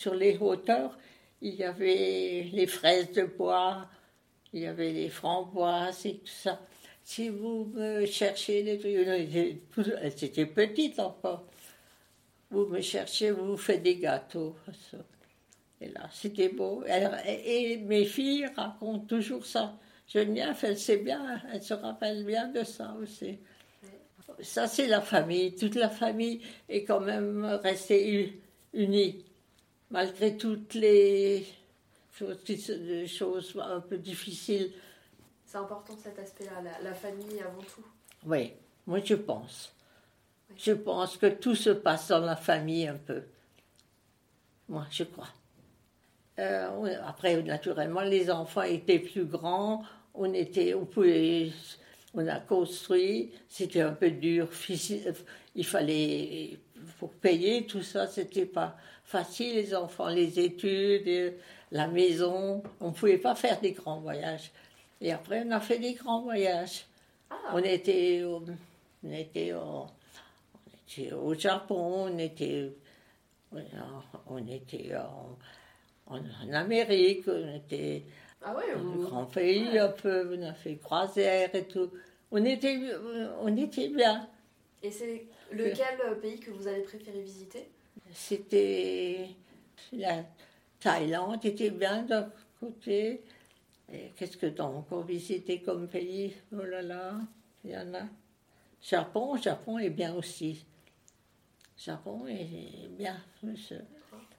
sur 0.00 0.14
les 0.14 0.38
hauteurs, 0.38 0.96
il 1.42 1.56
y 1.56 1.62
avait 1.62 2.48
les 2.52 2.66
fraises 2.66 3.12
de 3.12 3.24
bois, 3.24 3.86
il 4.54 4.60
y 4.60 4.66
avait 4.66 4.92
les 4.92 5.10
framboises 5.10 6.06
et 6.06 6.14
tout 6.14 6.26
ça. 6.26 6.58
Si 7.04 7.28
vous 7.28 7.66
me 7.74 8.06
cherchez 8.06 8.62
les 8.62 8.78
trucs, 8.78 10.16
c'était 10.16 10.46
petite 10.46 10.98
encore. 10.98 11.44
Vous 12.50 12.66
me 12.66 12.80
cherchez, 12.80 13.30
vous 13.30 13.58
faites 13.58 13.82
des 13.82 13.96
gâteaux. 13.96 14.56
Et 15.82 15.88
là, 15.88 16.08
c'était 16.12 16.48
beau. 16.48 16.82
Et, 17.26 17.76
mes 17.76 18.06
filles 18.06 18.46
racontent 18.56 19.04
toujours 19.04 19.44
ça. 19.44 19.78
Geneviève, 20.08 20.56
elle 20.62 20.78
sait 20.78 20.96
bien, 20.96 21.42
elle 21.52 21.62
se 21.62 21.74
rappelle 21.74 22.24
bien 22.24 22.48
de 22.48 22.64
ça 22.64 22.96
aussi. 23.00 23.38
Ça, 24.40 24.66
c'est 24.66 24.86
la 24.86 25.02
famille. 25.02 25.54
Toute 25.54 25.74
la 25.74 25.90
famille 25.90 26.40
est 26.70 26.84
quand 26.84 27.00
même 27.00 27.44
restée 27.62 28.40
unie 28.72 29.24
malgré 29.90 30.36
toutes 30.36 30.74
les 30.74 31.46
choses, 32.16 33.06
choses 33.08 33.60
un 33.62 33.80
peu 33.80 33.98
difficiles. 33.98 34.72
C'est 35.46 35.58
important 35.58 35.96
cet 36.02 36.18
aspect-là, 36.18 36.62
la, 36.82 36.94
famille 36.94 37.40
avant 37.40 37.62
tout. 37.62 37.84
Oui, 38.24 38.52
moi 38.86 39.00
je 39.04 39.14
pense. 39.14 39.72
Je 40.56 40.72
pense 40.72 41.16
que 41.16 41.26
tout 41.26 41.54
se 41.54 41.70
passe 41.70 42.08
dans 42.08 42.20
la 42.20 42.36
famille 42.36 42.86
un 42.86 42.96
peu. 42.96 43.22
Moi, 44.68 44.86
je 44.90 45.04
crois. 45.04 45.28
Euh, 46.38 46.96
après, 47.04 47.42
naturellement, 47.42 48.02
les 48.02 48.30
enfants 48.30 48.62
étaient 48.62 48.98
plus 48.98 49.24
grands. 49.24 49.84
On 50.14 50.32
était, 50.32 50.74
on 50.74 50.84
pouvait, 50.84 51.52
on 52.14 52.26
a 52.26 52.40
construit. 52.40 53.32
C'était 53.48 53.80
un 53.80 53.92
peu 53.92 54.10
dur. 54.10 54.48
Il 55.54 55.66
fallait 55.66 56.58
pour 57.00 57.10
payer 57.10 57.66
tout 57.66 57.82
ça. 57.82 58.06
C'était 58.06 58.46
pas 58.46 58.76
facile. 59.04 59.56
Les 59.56 59.74
enfants, 59.74 60.08
les 60.08 60.38
études, 60.38 61.34
la 61.72 61.88
maison. 61.88 62.62
On 62.80 62.88
ne 62.88 62.94
pouvait 62.94 63.18
pas 63.18 63.34
faire 63.34 63.60
des 63.60 63.72
grands 63.72 64.00
voyages. 64.00 64.52
Et 65.00 65.10
après, 65.12 65.42
on 65.44 65.50
a 65.50 65.60
fait 65.60 65.78
des 65.78 65.94
grands 65.94 66.22
voyages. 66.22 66.84
Ah. 67.30 67.34
On 67.54 67.58
était, 67.58 68.22
on 68.24 69.10
était, 69.10 69.54
on 69.54 69.86
était 70.92 71.12
au 71.12 71.34
Japon. 71.34 72.10
On 72.12 72.18
était, 72.18 72.70
on 74.28 74.46
était 74.46 74.94
en 74.94 75.38
en, 76.10 76.52
Amérique, 76.52 77.24
on 77.28 77.56
était 77.56 78.02
ah 78.42 78.54
ouais, 78.56 78.72
un 78.74 79.02
grand 79.02 79.26
pays 79.26 79.78
un 79.78 79.88
peu, 79.88 80.36
on 80.36 80.42
a 80.42 80.54
fait 80.54 80.76
croisière 80.76 81.54
et 81.54 81.64
tout. 81.64 81.90
On 82.32 82.44
était, 82.44 82.78
on 83.40 83.56
était 83.56 83.88
bien. 83.88 84.26
Et 84.82 84.90
c'est 84.90 85.26
lequel 85.52 86.20
pays 86.22 86.40
que 86.40 86.50
vous 86.50 86.66
avez 86.66 86.82
préféré 86.82 87.20
visiter? 87.20 87.68
C'était 88.12 89.28
la 89.92 90.24
Thaïlande, 90.78 91.44
était 91.44 91.70
bien 91.70 92.02
d'un 92.02 92.30
côté. 92.58 93.22
Qu'est-ce 94.16 94.36
que 94.36 94.46
t'as 94.46 94.64
encore 94.64 95.04
visité 95.04 95.60
comme 95.60 95.88
pays? 95.88 96.34
Oh 96.52 96.62
là 96.62 96.80
là, 96.80 97.14
il 97.64 97.72
y 97.72 97.76
en 97.76 97.92
a. 97.94 98.02
Japon, 98.80 99.36
Japon 99.36 99.78
est 99.78 99.90
bien 99.90 100.14
aussi. 100.14 100.64
Japon 101.76 102.26
est 102.26 102.88
bien. 102.88 103.16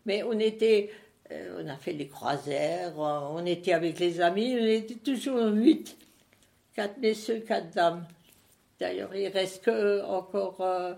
Mais 0.05 0.23
on 0.23 0.39
était 0.39 0.91
euh, 1.31 1.63
on 1.63 1.67
a 1.69 1.77
fait 1.77 1.93
les 1.93 2.07
croisières, 2.07 2.99
euh, 2.99 3.19
on 3.31 3.45
était 3.45 3.73
avec 3.73 3.99
les 3.99 4.19
amis, 4.19 4.55
on 4.59 4.65
était 4.65 4.95
toujours 4.95 5.47
huit. 5.53 5.97
Quatre 6.73 6.97
messieurs, 6.97 7.43
quatre 7.47 7.69
dames. 7.73 8.05
D'ailleurs, 8.81 9.15
il 9.15 9.27
reste 9.27 9.63
que 9.63 10.03
encore, 10.05 10.59
euh, 10.59 10.95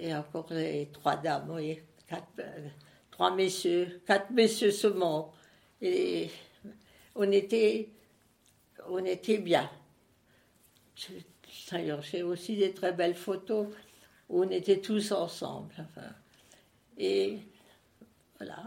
et 0.00 0.12
encore 0.12 0.48
les 0.50 0.88
trois 0.92 1.14
dames, 1.14 1.48
oui. 1.50 1.78
trois 3.12 3.32
messieurs, 3.32 4.02
quatre 4.04 4.32
messieurs 4.32 4.72
seulement. 4.72 5.32
Et 5.80 6.28
on 7.14 7.30
était, 7.30 7.90
on 8.88 9.04
était 9.04 9.38
bien. 9.38 9.70
D'ailleurs, 11.70 12.02
j'ai 12.02 12.24
aussi 12.24 12.56
des 12.56 12.74
très 12.74 12.92
belles 12.92 13.14
photos 13.14 13.68
où 14.28 14.42
on 14.42 14.50
était 14.50 14.80
tous 14.80 15.12
ensemble. 15.12 15.86
Et 16.98 17.38
voilà. 18.36 18.64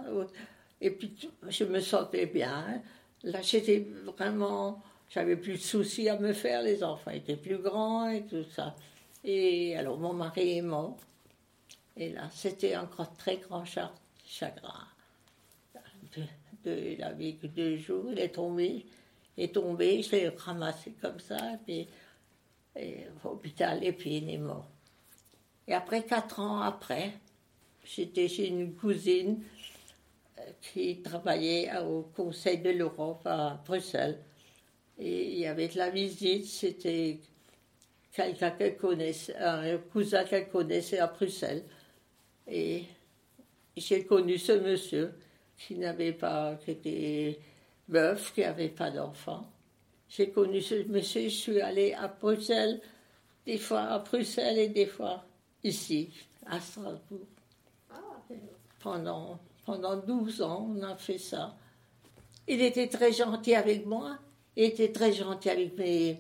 Et 0.80 0.92
puis, 0.92 1.14
je 1.50 1.66
me 1.66 1.82
sentais 1.82 2.28
bien. 2.28 2.82
Là, 3.24 3.42
j'étais 3.42 3.86
vraiment. 4.06 4.82
J'avais 5.14 5.36
plus 5.36 5.54
de 5.54 5.58
soucis 5.58 6.08
à 6.08 6.18
me 6.18 6.32
faire, 6.32 6.62
les 6.62 6.84
enfants 6.84 7.12
étaient 7.12 7.36
plus 7.36 7.58
grands 7.58 8.08
et 8.08 8.24
tout 8.24 8.46
ça. 8.46 8.76
Et 9.26 9.76
alors, 9.76 9.98
mon 9.98 10.14
mari 10.14 10.58
est 10.58 10.62
mort. 10.62 10.98
Et 11.98 12.12
là, 12.14 12.30
c'était 12.32 12.78
encore 12.78 13.14
très 13.18 13.36
grand 13.36 13.66
chagrin. 13.66 14.88
il 16.66 17.04
a 17.04 17.12
vécu 17.12 17.50
deux 17.50 17.76
jours, 17.76 18.06
il 18.10 18.20
est 18.20 18.30
tombé. 18.30 18.86
Il 19.36 19.44
est 19.44 19.54
tombé, 19.54 20.02
je 20.02 20.12
l'ai 20.12 20.30
ramassé 20.30 20.94
comme 21.02 21.20
ça, 21.20 21.56
et 21.56 21.58
puis 21.58 21.88
et, 22.78 23.08
hôpital, 23.26 23.84
et 23.84 23.92
puis 23.92 24.18
il 24.18 24.30
est 24.30 24.38
mort. 24.38 24.70
Et 25.68 25.74
après, 25.74 26.06
quatre 26.06 26.40
ans 26.40 26.62
après, 26.62 27.12
j'étais 27.84 28.30
chez 28.30 28.48
une 28.48 28.76
cousine 28.76 29.44
qui 30.62 31.02
travaillait 31.02 31.70
au 31.80 32.04
Conseil 32.16 32.60
de 32.60 32.70
l'Europe 32.70 33.26
à 33.26 33.62
Bruxelles. 33.66 34.18
Et 35.00 35.44
de 35.44 35.78
la 35.78 35.90
visite, 35.90 36.46
c'était 36.46 37.20
quelqu'un 38.14 38.52
qu'elle 38.52 38.78
connaissait, 38.78 39.36
un 39.36 39.78
cousin 39.78 40.24
qu'elle 40.26 40.50
connaissait 40.50 41.00
à 41.00 41.08
Bruxelles. 41.08 41.64
Et 42.48 42.84
j'ai 43.76 44.06
connu 44.06 44.38
ce 44.38 44.52
monsieur 44.54 45.14
qui 45.58 45.76
n'avait 45.76 46.14
pas, 46.14 46.56
qui 46.64 46.72
était 46.72 47.40
veuf, 47.88 48.34
qui 48.34 48.42
n'avait 48.42 48.70
pas 48.70 48.92
d'enfant. 48.92 49.50
J'ai 50.10 50.30
connu 50.30 50.62
ce 50.62 50.84
monsieur, 50.88 51.24
je 51.24 51.30
suis 51.30 51.62
allée 51.62 51.94
à 51.94 52.08
Bruxelles, 52.08 52.82
des 53.46 53.58
fois 53.58 53.82
à 53.82 54.00
Bruxelles 54.00 54.60
et 54.60 54.68
des 54.68 54.86
fois 54.86 55.26
ici, 55.64 56.10
à 56.46 56.60
Strasbourg. 56.60 57.28
Pendant 58.80 59.40
pendant 59.66 59.96
12 59.96 60.42
ans, 60.42 60.70
on 60.76 60.84
a 60.84 60.96
fait 60.96 61.18
ça. 61.18 61.56
Il 62.48 62.62
était 62.62 62.88
très 62.88 63.14
gentil 63.14 63.56
avec 63.56 63.86
moi. 63.86 64.18
Il 64.56 64.64
était 64.66 64.92
très 64.92 65.14
gentil 65.14 65.50
avec 65.50 65.78
mes, 65.78 66.18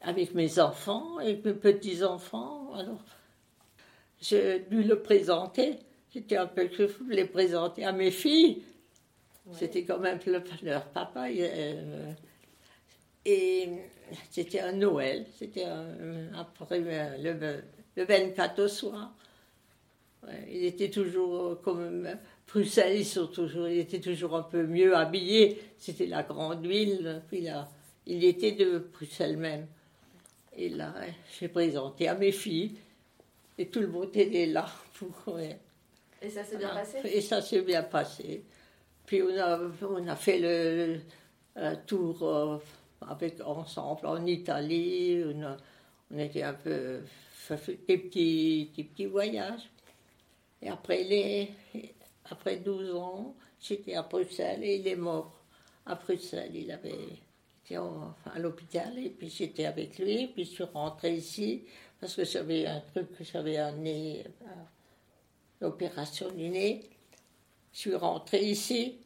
avec 0.00 0.34
mes 0.34 0.58
enfants, 0.58 1.18
avec 1.18 1.44
mes 1.44 1.54
petits-enfants. 1.54 2.74
Alors, 2.74 3.02
j'ai 4.20 4.60
dû 4.60 4.82
le 4.82 5.00
présenter. 5.00 5.78
C'était 6.12 6.36
un 6.36 6.46
peu 6.46 6.66
que 6.68 6.86
je 6.86 6.98
voulais 6.98 7.24
présenter 7.24 7.84
à 7.84 7.92
mes 7.92 8.10
filles. 8.10 8.62
C'était 9.52 9.84
quand 9.84 9.98
même 9.98 10.18
leur 10.62 10.86
papa. 10.86 11.28
Euh, 11.28 12.12
et 13.24 13.68
c'était 14.30 14.60
un 14.60 14.72
Noël. 14.72 15.26
C'était 15.36 15.66
après 16.36 16.80
le, 16.80 17.62
le 17.96 18.04
24 18.04 18.62
au 18.62 18.68
soir. 18.68 19.14
il 20.48 20.64
était 20.64 20.90
toujours 20.90 21.60
comme 21.62 22.08
Bruxelles, 22.46 22.98
ils 22.98 23.04
sont 23.04 23.26
toujours, 23.26 23.68
il 23.68 23.78
était 23.78 24.00
toujours 24.00 24.36
un 24.36 24.42
peu 24.42 24.66
mieux 24.66 24.96
habillé. 24.96 25.60
C'était 25.78 26.06
la 26.06 26.22
grande 26.22 26.66
ville. 26.66 27.22
Puis 27.28 27.40
là, 27.40 27.68
il 28.06 28.24
était 28.24 28.52
de 28.52 28.78
Bruxelles 28.92 29.36
même. 29.36 29.66
Et 30.56 30.68
là, 30.68 30.94
j'ai 31.38 31.48
présenté 31.48 32.08
à 32.08 32.14
mes 32.14 32.32
filles. 32.32 32.76
Et 33.58 33.68
tout 33.68 33.80
le 33.80 33.88
monde 33.88 34.10
était 34.14 34.46
là. 34.46 34.66
Pour, 34.94 35.38
Et 35.40 36.30
ça 36.30 36.44
s'est 36.44 36.56
bien 36.56 36.68
passé? 36.68 36.98
Et 37.04 37.20
ça 37.20 37.42
s'est 37.42 37.62
bien 37.62 37.82
passé. 37.82 38.44
Puis 39.06 39.22
on 39.22 39.36
a, 39.38 39.60
on 39.82 40.06
a 40.06 40.16
fait 40.16 40.38
le, 40.38 41.00
tour 41.86 42.22
euh, 42.22 42.58
avec, 43.08 43.40
ensemble 43.40 44.06
en 44.06 44.24
Italie. 44.26 45.22
On, 45.26 45.56
on 46.14 46.18
était 46.18 46.42
un 46.42 46.54
peu 46.54 47.00
fait 47.52 47.78
des 47.86 47.98
petits, 47.98 48.70
des 48.76 48.84
petits 48.84 49.06
voyages. 49.06 49.68
Et 50.62 50.68
après, 50.68 51.02
les, 51.04 51.50
après 52.30 52.56
12 52.56 52.94
ans, 52.94 53.34
j'étais 53.60 53.94
à 53.94 54.02
Bruxelles 54.02 54.64
et 54.64 54.76
il 54.76 54.88
est 54.88 54.96
mort 54.96 55.32
à 55.86 55.94
Bruxelles. 55.94 56.54
Il 56.54 56.70
avait 56.70 57.20
été 57.64 57.76
à 57.76 58.38
l'hôpital 58.38 58.98
et 58.98 59.10
puis 59.10 59.28
j'étais 59.28 59.66
avec 59.66 59.98
lui. 59.98 60.28
Puis 60.28 60.44
je 60.44 60.50
suis 60.50 60.64
rentrée 60.64 61.14
ici 61.14 61.64
parce 62.00 62.16
que 62.16 62.24
j'avais 62.24 62.66
un 62.66 62.80
truc, 62.80 63.08
j'avais 63.20 63.58
un 63.58 63.72
nez, 63.72 64.24
euh, 64.42 64.46
l'opération 65.60 66.30
du 66.30 66.48
nez. 66.48 66.88
Je 67.72 67.78
suis 67.78 67.94
rentrée 67.94 68.44
ici. 68.44 68.98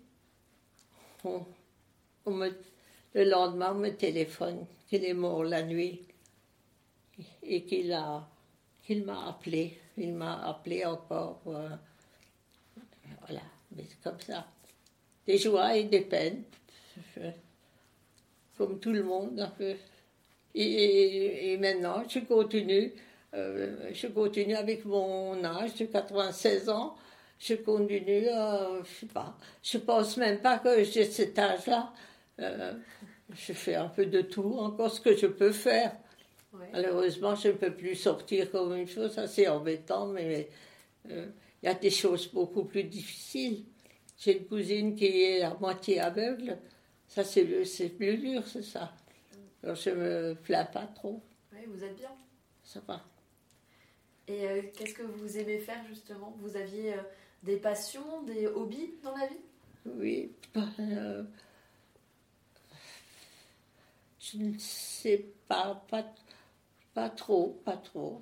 le 1.24 3.24
lendemain, 3.24 3.72
on 3.72 3.78
me 3.78 3.90
téléphone 3.90 4.66
qu'il 4.88 5.04
est 5.04 5.14
mort 5.14 5.44
la 5.44 5.62
nuit 5.62 6.06
et 7.42 7.64
qu'il 7.64 7.92
a 7.92 8.28
qu'il 8.84 9.04
m'a 9.04 9.28
appelé. 9.28 9.78
Il 9.98 10.14
m'a 10.14 10.48
appelé 10.48 10.86
encore. 10.86 11.42
Euh, 11.46 11.68
mais 13.78 13.84
c'est 13.88 14.02
comme 14.02 14.20
ça. 14.20 14.46
Des 15.26 15.38
joies 15.38 15.76
et 15.76 15.84
des 15.84 16.00
peines, 16.00 16.42
comme 18.56 18.80
tout 18.80 18.92
le 18.92 19.04
monde 19.04 19.38
un 19.38 19.48
peu. 19.48 19.74
Et, 20.54 21.56
maintenant, 21.60 22.02
je 22.08 22.18
continue, 22.20 22.92
euh, 23.34 23.90
je 23.92 24.08
continue 24.08 24.56
avec 24.56 24.84
mon 24.84 25.42
âge 25.44 25.74
de 25.74 25.84
96 25.84 26.68
ans. 26.68 26.96
Je 27.38 27.54
continue, 27.54 28.26
euh, 28.28 28.82
je 28.82 29.00
sais 29.00 29.06
pas, 29.06 29.38
je 29.62 29.78
pense 29.78 30.16
même 30.16 30.40
pas 30.40 30.58
que 30.58 30.82
j'ai 30.82 31.04
cet 31.04 31.38
âge-là. 31.38 31.92
Euh, 32.40 32.72
je 33.32 33.52
fais 33.52 33.76
un 33.76 33.88
peu 33.88 34.06
de 34.06 34.22
tout, 34.22 34.56
encore 34.58 34.90
ce 34.90 35.00
que 35.00 35.16
je 35.16 35.28
peux 35.28 35.52
faire. 35.52 35.92
Malheureusement, 36.72 37.36
je 37.36 37.48
ne 37.48 37.52
peux 37.52 37.72
plus 37.72 37.94
sortir 37.94 38.50
comme 38.50 38.74
une 38.74 38.88
chose, 38.88 39.12
ça 39.12 39.28
c'est 39.28 39.46
embêtant, 39.46 40.06
mais 40.06 40.48
il 41.62 41.66
y 41.66 41.68
a 41.68 41.74
des 41.74 41.90
choses 41.90 42.28
beaucoup 42.32 42.64
plus 42.64 42.84
difficiles. 42.84 43.64
J'ai 44.18 44.38
une 44.38 44.46
cousine 44.46 44.94
qui 44.94 45.06
est 45.06 45.42
à 45.42 45.54
moitié 45.54 46.00
aveugle. 46.00 46.58
Ça, 47.06 47.24
c'est 47.24 47.44
plus 47.90 48.18
dur, 48.18 48.46
c'est 48.46 48.62
ça. 48.62 48.92
Alors, 49.62 49.76
je 49.76 49.90
me 49.90 50.34
plains 50.34 50.64
pas 50.64 50.86
trop. 50.86 51.20
Oui, 51.52 51.60
vous 51.66 51.82
êtes 51.82 51.96
bien. 51.96 52.10
Ça 52.62 52.80
va. 52.86 53.04
Et 54.26 54.46
euh, 54.46 54.62
qu'est-ce 54.76 54.94
que 54.94 55.02
vous 55.02 55.38
aimez 55.38 55.58
faire, 55.58 55.82
justement? 55.88 56.36
Vous 56.40 56.56
aviez 56.56 56.94
euh, 56.94 57.02
des 57.42 57.56
passions, 57.56 58.22
des 58.22 58.46
hobbies 58.46 58.94
dans 59.02 59.16
la 59.16 59.26
vie? 59.26 59.40
Oui. 59.86 60.32
Euh, 60.80 61.24
je 64.20 64.36
ne 64.36 64.58
sais 64.58 65.24
pas, 65.46 65.82
pas, 65.88 66.04
pas 66.92 67.08
trop, 67.08 67.58
pas 67.64 67.76
trop. 67.78 68.20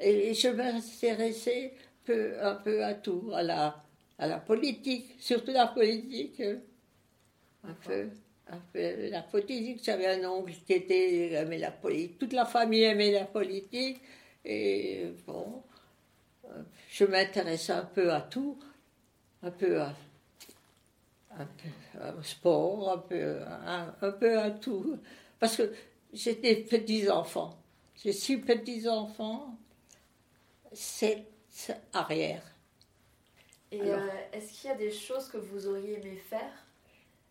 Et 0.00 0.32
je 0.34 0.48
m'intéressais 0.48 1.74
un 2.10 2.54
peu 2.56 2.84
à 2.84 2.94
tout, 2.94 3.30
à 3.34 3.42
la, 3.42 3.82
à 4.18 4.26
la 4.26 4.38
politique, 4.38 5.14
surtout 5.18 5.52
la 5.52 5.66
politique. 5.68 6.42
Un 7.64 7.74
peu, 7.74 8.08
un 8.48 8.58
peu 8.72 9.08
la 9.08 9.22
politique. 9.22 9.80
J'avais 9.84 10.06
un 10.06 10.28
oncle 10.28 10.52
qui 10.66 10.72
était, 10.72 11.32
aimait 11.32 11.58
la 11.58 11.70
politique. 11.70 12.18
Toute 12.18 12.32
la 12.32 12.44
famille 12.44 12.82
aimait 12.82 13.12
la 13.12 13.24
politique. 13.24 14.00
Et 14.44 15.12
bon, 15.26 15.62
je 16.90 17.04
m'intéressais 17.04 17.72
un 17.72 17.84
peu 17.84 18.12
à 18.12 18.20
tout, 18.20 18.58
un 19.42 19.50
peu 19.50 19.80
à, 19.80 19.94
un 21.38 21.46
peu 21.46 22.18
au 22.18 22.22
sport, 22.22 22.92
un 22.92 22.98
peu, 22.98 23.38
un 23.66 24.10
peu 24.10 24.38
à 24.38 24.50
tout. 24.50 24.98
Parce 25.38 25.56
que 25.56 25.72
j'ai 26.12 26.34
des 26.34 26.56
petits-enfants. 26.56 27.58
J'ai 27.96 28.12
six 28.12 28.38
petits-enfants, 28.38 29.56
sept 30.72 31.31
arrière. 31.92 32.42
Et 33.70 33.80
euh, 33.80 33.98
est-ce 34.32 34.52
qu'il 34.52 34.70
y 34.70 34.72
a 34.72 34.76
des 34.76 34.92
choses 34.92 35.28
que 35.28 35.38
vous 35.38 35.66
auriez 35.66 35.94
aimé 35.94 36.22
faire 36.28 36.52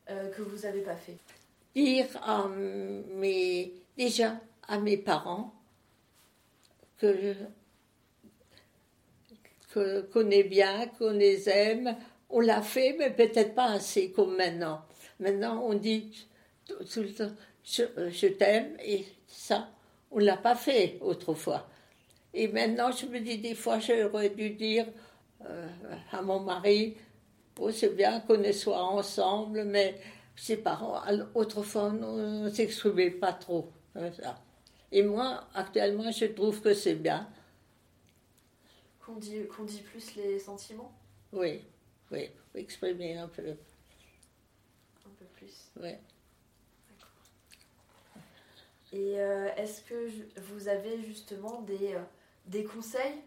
euh, 0.10 0.30
que 0.32 0.42
vous 0.42 0.60
n'avez 0.60 0.82
pas 0.82 0.96
fait? 0.96 1.18
Dire 1.76 2.08
à 2.24 2.48
mes, 2.48 3.74
déjà 3.96 4.40
à 4.68 4.80
mes 4.80 4.98
parents 4.98 5.54
que 6.98 7.36
qu'on 9.74 10.30
est 10.30 10.44
bien, 10.44 10.88
qu'on 10.88 11.12
les 11.12 11.48
aime. 11.50 11.96
On 12.30 12.42
l'a 12.42 12.62
fait, 12.62 12.96
mais 12.98 13.10
peut-être 13.10 13.56
pas 13.56 13.72
assez 13.72 14.12
comme 14.12 14.36
maintenant. 14.36 14.82
Maintenant, 15.20 15.62
on 15.64 15.76
dit 15.76 16.28
tout, 16.66 16.84
tout 16.84 17.02
le 17.02 17.14
temps 17.14 17.32
je, 17.64 17.84
je 18.10 18.28
t'aime 18.28 18.76
et 18.84 19.06
ça, 19.28 19.70
on 20.12 20.20
ne 20.20 20.26
l'a 20.26 20.38
pas 20.38 20.56
fait 20.56 20.98
autrefois. 21.02 21.68
Et 22.34 22.48
maintenant, 22.48 22.92
je 22.92 23.06
me 23.06 23.20
dis 23.20 23.38
des 23.38 23.56
fois, 23.56 23.80
j'aurais 23.80 24.30
dû 24.30 24.52
dire 24.52 24.88
euh, 25.46 25.68
à 26.12 26.22
mon 26.22 26.40
mari 26.40 26.98
oh, 27.60 27.72
c'est 27.72 27.96
bien 27.96 28.20
qu'on 28.22 28.52
soit 28.54 28.84
ensemble, 28.84 29.64
mais 29.66 30.00
ses 30.36 30.58
parents, 30.58 31.02
autrefois, 31.36 31.94
on 32.02 32.44
ne 32.44 32.50
s'exprimait 32.50 33.12
pas 33.12 33.34
trop. 33.34 33.70
comme 33.94 34.12
ça. 34.14 34.42
Et 34.92 35.04
moi, 35.04 35.48
actuellement, 35.54 36.12
je 36.12 36.26
trouve 36.26 36.62
que 36.62 36.74
c'est 36.74 36.96
bien. 36.96 37.30
Qu'on 39.06 39.16
dit, 39.16 39.46
qu'on 39.48 39.64
dit 39.64 39.82
plus 39.82 40.16
les 40.16 40.40
sentiments? 40.40 40.94
Oui, 41.32 41.62
oui, 42.12 42.30
exprimer 42.56 43.18
un 43.18 43.28
peu. 43.28 43.50
Un 43.50 45.10
peu 45.18 45.26
plus. 45.36 45.72
Oui. 45.82 45.92
Et 48.94 49.20
euh, 49.20 49.48
est-ce 49.56 49.82
que 49.82 50.10
vous 50.42 50.68
avez 50.68 51.02
justement 51.02 51.62
des, 51.62 51.94
euh, 51.94 52.02
des 52.52 52.64
conseils 52.66 53.20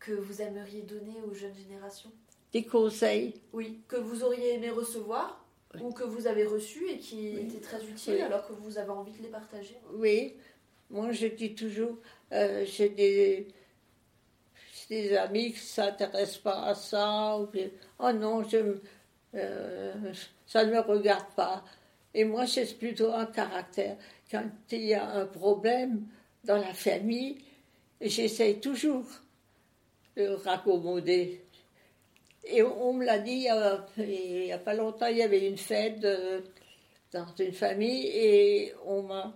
que 0.00 0.12
vous 0.12 0.42
aimeriez 0.42 0.82
donner 0.82 1.16
aux 1.26 1.34
jeunes 1.34 1.54
générations? 1.54 2.12
Des 2.52 2.64
conseils? 2.64 3.34
Oui, 3.52 3.80
que 3.88 3.96
vous 3.96 4.24
auriez 4.24 4.54
aimé 4.54 4.70
recevoir 4.70 5.44
Oui. 5.74 5.80
ou 5.82 5.92
que 5.92 6.04
vous 6.04 6.26
avez 6.26 6.44
reçus 6.44 6.84
et 6.90 6.98
qui 6.98 7.34
Oui. 7.36 7.42
étaient 7.42 7.60
très 7.60 7.82
utiles 7.84 8.14
Oui. 8.14 8.20
alors 8.22 8.46
que 8.46 8.52
vous 8.52 8.78
avez 8.78 8.90
envie 8.90 9.12
de 9.12 9.22
les 9.22 9.28
partager? 9.28 9.76
Oui, 9.92 10.34
moi 10.90 11.12
je 11.12 11.28
dis 11.28 11.54
toujours, 11.54 11.96
euh, 12.32 12.64
j'ai 12.64 12.88
des, 12.88 13.48
j'ai 14.72 15.02
des 15.02 15.16
amis 15.16 15.52
qui 15.52 15.60
ne 15.60 15.74
s'intéressent 15.76 16.38
pas 16.38 16.62
à 16.64 16.74
ça, 16.74 17.38
ou 17.38 17.48
oh 18.00 18.12
non, 18.12 18.42
je, 18.42 18.76
euh, 19.34 20.12
ça 20.46 20.64
ne 20.64 20.72
me 20.72 20.80
regarde 20.80 21.30
pas. 21.36 21.64
Et 22.14 22.24
moi, 22.24 22.46
j'ai 22.46 22.64
plutôt 22.64 23.12
un 23.12 23.26
caractère. 23.26 23.96
Quand 24.30 24.44
il 24.72 24.84
y 24.86 24.94
a 24.94 25.06
un 25.06 25.26
problème 25.26 26.06
dans 26.44 26.56
la 26.56 26.72
famille, 26.72 27.44
j'essaye 28.00 28.60
toujours 28.60 29.06
de 30.16 30.28
raccommoder. 30.28 31.40
Et 32.44 32.62
on 32.62 32.92
me 32.94 33.04
l'a 33.04 33.18
dit 33.18 33.48
a- 33.48 33.86
il 33.98 34.44
n'y 34.44 34.52
a 34.52 34.58
pas 34.58 34.74
longtemps, 34.74 35.06
il 35.06 35.18
y 35.18 35.22
avait 35.22 35.48
une 35.48 35.58
fête 35.58 36.04
euh, 36.04 36.40
dans 37.12 37.26
une 37.38 37.52
famille 37.52 38.06
et 38.06 38.72
on 38.86 39.02
m'a 39.02 39.34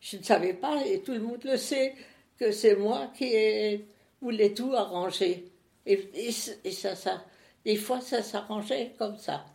je 0.00 0.18
ne 0.18 0.22
savais 0.22 0.54
pas, 0.54 0.84
et 0.86 1.00
tout 1.00 1.12
le 1.12 1.20
monde 1.20 1.42
le 1.44 1.56
sait, 1.56 1.94
que 2.38 2.52
c'est 2.52 2.76
moi 2.76 3.10
qui 3.16 3.24
ai- 3.24 3.86
voulais 4.20 4.52
tout 4.54 4.72
arranger. 4.74 5.50
Et, 5.84 6.30
ça, 6.72 6.94
ça, 6.94 7.24
des 7.64 7.76
fois, 7.76 8.00
ça 8.00 8.22
s'arrangeait 8.22 8.92
comme 8.98 9.18
ça. 9.18 9.46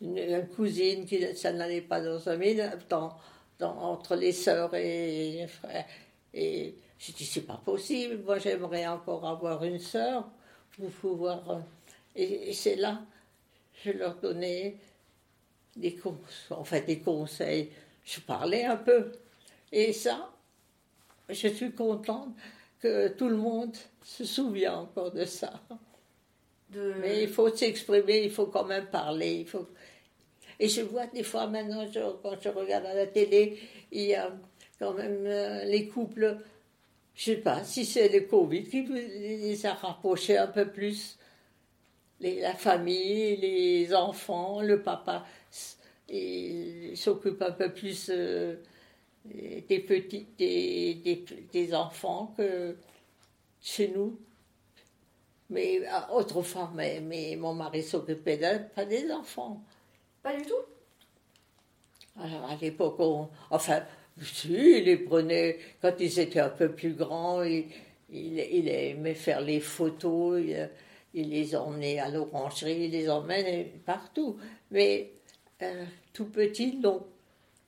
Une, 0.00 0.46
cousine 0.54 1.06
qui 1.06 1.34
ça 1.36 1.52
n'allait 1.52 1.80
pas 1.82 2.00
dans 2.00 2.28
un 2.28 2.36
mille, 2.36 2.70
dans, 2.88 3.16
entre 3.60 4.16
les 4.16 4.32
sœurs 4.32 4.74
et 4.74 5.32
les 5.32 5.46
frères. 5.48 5.86
J'ai 7.00 7.14
dit, 7.14 7.26
c'est 7.26 7.42
pas 7.46 7.60
possible, 7.64 8.22
moi 8.24 8.38
j'aimerais 8.38 8.86
encore 8.88 9.26
avoir 9.26 9.64
une 9.64 9.80
sœur 9.80 10.28
pour 10.76 10.90
pouvoir. 10.92 11.50
euh, 11.50 11.60
Et, 12.16 12.50
et 12.50 12.54
c'est 12.54 12.76
là, 12.76 13.02
je 13.84 13.92
leur 13.92 14.16
donnais 14.16 14.76
des, 15.76 15.96
cons- 15.96 16.18
enfin, 16.50 16.80
des 16.80 17.00
conseils. 17.00 17.70
Je 18.04 18.20
parlais 18.20 18.64
un 18.64 18.76
peu. 18.76 19.12
Et 19.72 19.92
ça, 19.92 20.30
je 21.28 21.48
suis 21.48 21.72
contente 21.72 22.34
que 22.80 23.08
tout 23.08 23.28
le 23.28 23.36
monde 23.36 23.76
se 24.04 24.24
souvient 24.24 24.76
encore 24.78 25.12
de 25.12 25.24
ça. 25.26 25.60
de... 26.70 26.94
Mais 27.00 27.22
il 27.24 27.28
faut 27.28 27.54
s'exprimer, 27.54 28.24
il 28.24 28.30
faut 28.30 28.46
quand 28.46 28.64
même 28.64 28.86
parler. 28.86 29.40
Il 29.40 29.48
faut... 29.48 29.68
Et 30.60 30.68
je 30.68 30.82
vois 30.82 31.06
des 31.08 31.22
fois 31.24 31.46
maintenant, 31.48 31.86
je- 31.92 32.12
quand 32.22 32.40
je 32.42 32.48
regarde 32.50 32.86
à 32.86 32.94
la 32.94 33.06
télé, 33.06 33.58
il 33.92 34.02
y 34.06 34.14
a 34.14 34.32
quand 34.78 34.94
même 34.94 35.26
euh, 35.26 35.64
les 35.64 35.88
couples, 35.88 36.38
je 37.20 37.32
ne 37.32 37.36
sais 37.36 37.42
pas 37.42 37.62
si 37.64 37.84
c'est 37.84 38.08
le 38.08 38.20
Covid 38.22 38.64
qui 38.64 38.82
les 38.82 39.66
a 39.66 39.74
rapprochés 39.74 40.38
un 40.38 40.46
peu 40.46 40.66
plus. 40.70 41.18
Les- 42.18 42.40
la 42.40 42.54
famille, 42.54 43.36
les 43.36 43.94
enfants, 43.94 44.62
le 44.62 44.82
papa 44.82 45.26
s'occupe 46.94 47.42
un 47.42 47.52
peu 47.52 47.74
plus 47.74 48.08
euh, 48.08 48.56
des 49.24 49.84
petits, 49.86 50.28
des, 50.38 50.94
des, 50.94 51.24
des 51.52 51.74
enfants 51.74 52.32
que 52.38 52.74
chez 53.60 53.88
nous. 53.88 54.18
Mais 55.50 55.82
ah, 55.90 56.08
autrefois, 56.14 56.70
mais, 56.74 57.00
mais 57.00 57.36
mon 57.36 57.52
mari 57.52 57.82
s'occupait 57.82 58.38
d'eux, 58.38 58.64
pas 58.74 58.86
des 58.86 59.12
enfants. 59.12 59.62
Pas 60.22 60.34
du 60.34 60.42
tout? 60.46 60.64
Alors 62.18 62.50
à 62.50 62.56
l'époque, 62.56 62.98
enfin, 63.50 63.82
si, 64.20 64.52
il 64.52 64.84
les 64.84 64.96
prenait, 64.96 65.58
quand 65.80 65.94
ils 65.98 66.18
étaient 66.18 66.40
un 66.40 66.50
peu 66.50 66.70
plus 66.72 66.94
grands, 66.94 67.42
il, 67.42 68.68
aimait 68.68 69.14
faire 69.14 69.40
les 69.40 69.60
photos, 69.60 70.42
il, 71.14 71.30
les 71.30 71.56
emmenait 71.56 71.98
à 71.98 72.08
l'orangerie, 72.08 72.84
il 72.84 72.90
les 72.90 73.08
emmenait 73.08 73.72
partout. 73.84 74.36
Mais 74.70 75.10
euh, 75.62 75.84
tout 76.12 76.26
petit, 76.26 76.76
non. 76.76 77.06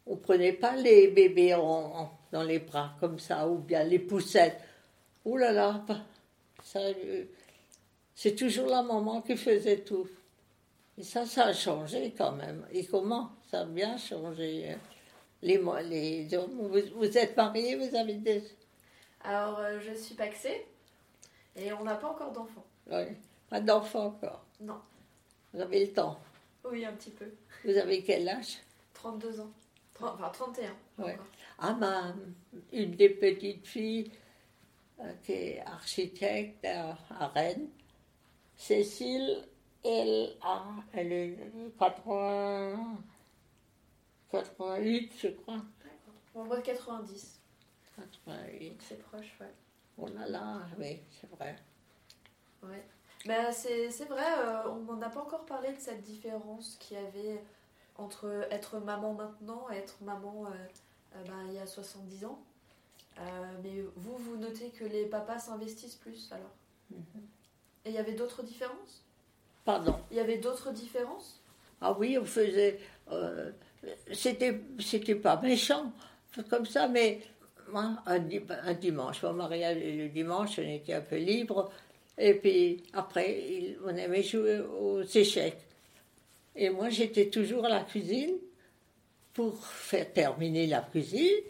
On 0.06 0.16
prenait 0.16 0.52
pas 0.52 0.76
les 0.76 1.08
bébés 1.08 1.56
dans 2.32 2.42
les 2.42 2.58
bras 2.58 2.96
comme 3.00 3.18
ça, 3.18 3.48
ou 3.48 3.58
bien 3.58 3.84
les 3.84 3.98
poussettes. 4.00 4.60
Oh 5.24 5.36
là 5.36 5.52
là, 5.52 5.84
pas- 5.86 6.04
ça, 6.64 6.80
euh, 6.80 7.24
c'est 8.14 8.34
toujours 8.34 8.66
la 8.66 8.82
maman 8.82 9.22
qui 9.22 9.36
faisait 9.36 9.78
tout. 9.78 10.08
Et 10.98 11.02
ça, 11.02 11.24
ça 11.24 11.46
a 11.46 11.52
changé 11.52 12.12
quand 12.16 12.32
même. 12.32 12.66
Et 12.72 12.84
comment? 12.84 13.30
Ça 13.50 13.60
a 13.60 13.64
bien 13.64 13.96
changé. 13.96 14.70
hein. 14.70 14.78
Les, 15.42 15.60
les 15.84 16.34
hommes, 16.34 16.52
vous, 16.68 16.78
vous 16.96 17.18
êtes 17.18 17.36
mariés, 17.36 17.76
vous 17.76 17.94
avez 17.96 18.14
des... 18.14 18.42
Alors, 19.24 19.58
euh, 19.58 19.80
je 19.80 19.92
suis 19.94 20.14
paxée 20.14 20.66
et 21.56 21.72
on 21.72 21.84
n'a 21.84 21.96
pas 21.96 22.08
encore 22.08 22.32
d'enfants. 22.32 22.64
ouais, 22.90 23.16
pas 23.50 23.60
d'enfants 23.60 24.06
encore. 24.06 24.44
Non. 24.60 24.80
Vous 25.52 25.60
avez 25.60 25.86
le 25.86 25.92
temps. 25.92 26.18
Oui, 26.64 26.84
un 26.84 26.92
petit 26.92 27.10
peu. 27.10 27.26
Vous 27.64 27.76
avez 27.76 28.02
quel 28.02 28.28
âge? 28.28 28.58
32 28.94 29.40
ans. 29.40 29.50
Enfin, 30.00 30.30
31. 30.32 30.74
Ouais. 30.98 31.18
Ah, 31.58 31.74
ma, 31.74 32.14
une 32.72 32.92
des 32.96 33.10
petites 33.10 33.66
filles 33.66 34.10
euh, 35.00 35.12
qui 35.24 35.32
est 35.32 35.60
architecte 35.60 36.64
à, 36.64 36.96
à 37.18 37.28
Rennes, 37.28 37.68
Cécile, 38.56 39.44
elle 39.84 40.36
a, 40.42 40.64
elle 40.92 41.12
est 41.12 41.38
80, 41.78 42.98
88, 44.32 45.12
je 45.22 45.28
crois. 45.28 45.62
On 46.34 46.44
voit 46.44 46.60
90. 46.62 47.40
88. 47.96 48.82
C'est 48.88 49.02
proche, 49.02 49.36
ouais. 49.40 49.52
Oh 49.98 50.06
là 50.08 50.26
là, 50.28 50.60
oui, 50.78 51.00
c'est 51.20 51.28
vrai. 51.30 51.54
Ouais. 52.62 52.82
Ben, 53.26 53.52
c'est 53.52 53.90
c'est 53.90 54.06
vrai, 54.06 54.24
euh, 54.38 54.68
on 54.70 54.94
n'en 54.94 55.02
a 55.02 55.10
pas 55.10 55.20
encore 55.20 55.44
parlé 55.44 55.72
de 55.72 55.78
cette 55.78 56.02
différence 56.02 56.76
qu'il 56.80 56.96
y 56.96 57.00
avait 57.00 57.42
entre 57.96 58.46
être 58.50 58.78
maman 58.78 59.12
maintenant 59.12 59.66
et 59.70 59.76
être 59.76 59.96
maman 60.02 60.46
euh, 60.46 60.50
euh, 61.16 61.24
ben, 61.26 61.46
il 61.48 61.54
y 61.54 61.58
a 61.58 61.66
70 61.66 62.24
ans. 62.24 62.42
Euh, 63.18 63.22
mais 63.62 63.84
vous, 63.96 64.16
vous 64.16 64.36
notez 64.36 64.70
que 64.70 64.84
les 64.84 65.04
papas 65.04 65.38
s'investissent 65.38 65.96
plus 65.96 66.32
alors 66.32 66.54
Et 67.84 67.90
il 67.90 67.92
y 67.92 67.98
avait 67.98 68.14
d'autres 68.14 68.42
différences? 68.42 69.04
Pardon? 69.64 69.96
Il 70.10 70.16
y 70.16 70.20
avait 70.20 70.38
d'autres 70.38 70.72
différences? 70.72 71.40
Ah 71.80 71.92
oui, 71.98 72.16
on 72.18 72.24
faisait. 72.24 72.80
Euh, 73.84 73.88
c'était, 74.12 74.60
c'était 74.78 75.14
pas 75.14 75.40
méchant, 75.40 75.92
comme 76.48 76.66
ça, 76.66 76.88
mais 76.88 77.20
moi, 77.68 77.96
un, 78.06 78.18
dimanche, 78.74 79.22
mon 79.22 79.32
mari, 79.32 79.62
le 79.74 80.08
dimanche, 80.08 80.58
on 80.58 80.68
était 80.68 80.94
un 80.94 81.00
peu 81.00 81.16
libre. 81.16 81.70
Et 82.18 82.34
puis 82.34 82.82
après, 82.92 83.76
on 83.84 83.96
aimait 83.96 84.22
jouer 84.22 84.60
aux 84.60 85.02
échecs. 85.02 85.58
Et 86.54 86.68
moi, 86.68 86.90
j'étais 86.90 87.30
toujours 87.30 87.64
à 87.64 87.70
la 87.70 87.80
cuisine 87.80 88.34
pour 89.32 89.64
faire 89.64 90.12
terminer 90.12 90.66
la 90.66 90.82
cuisine. 90.82 91.40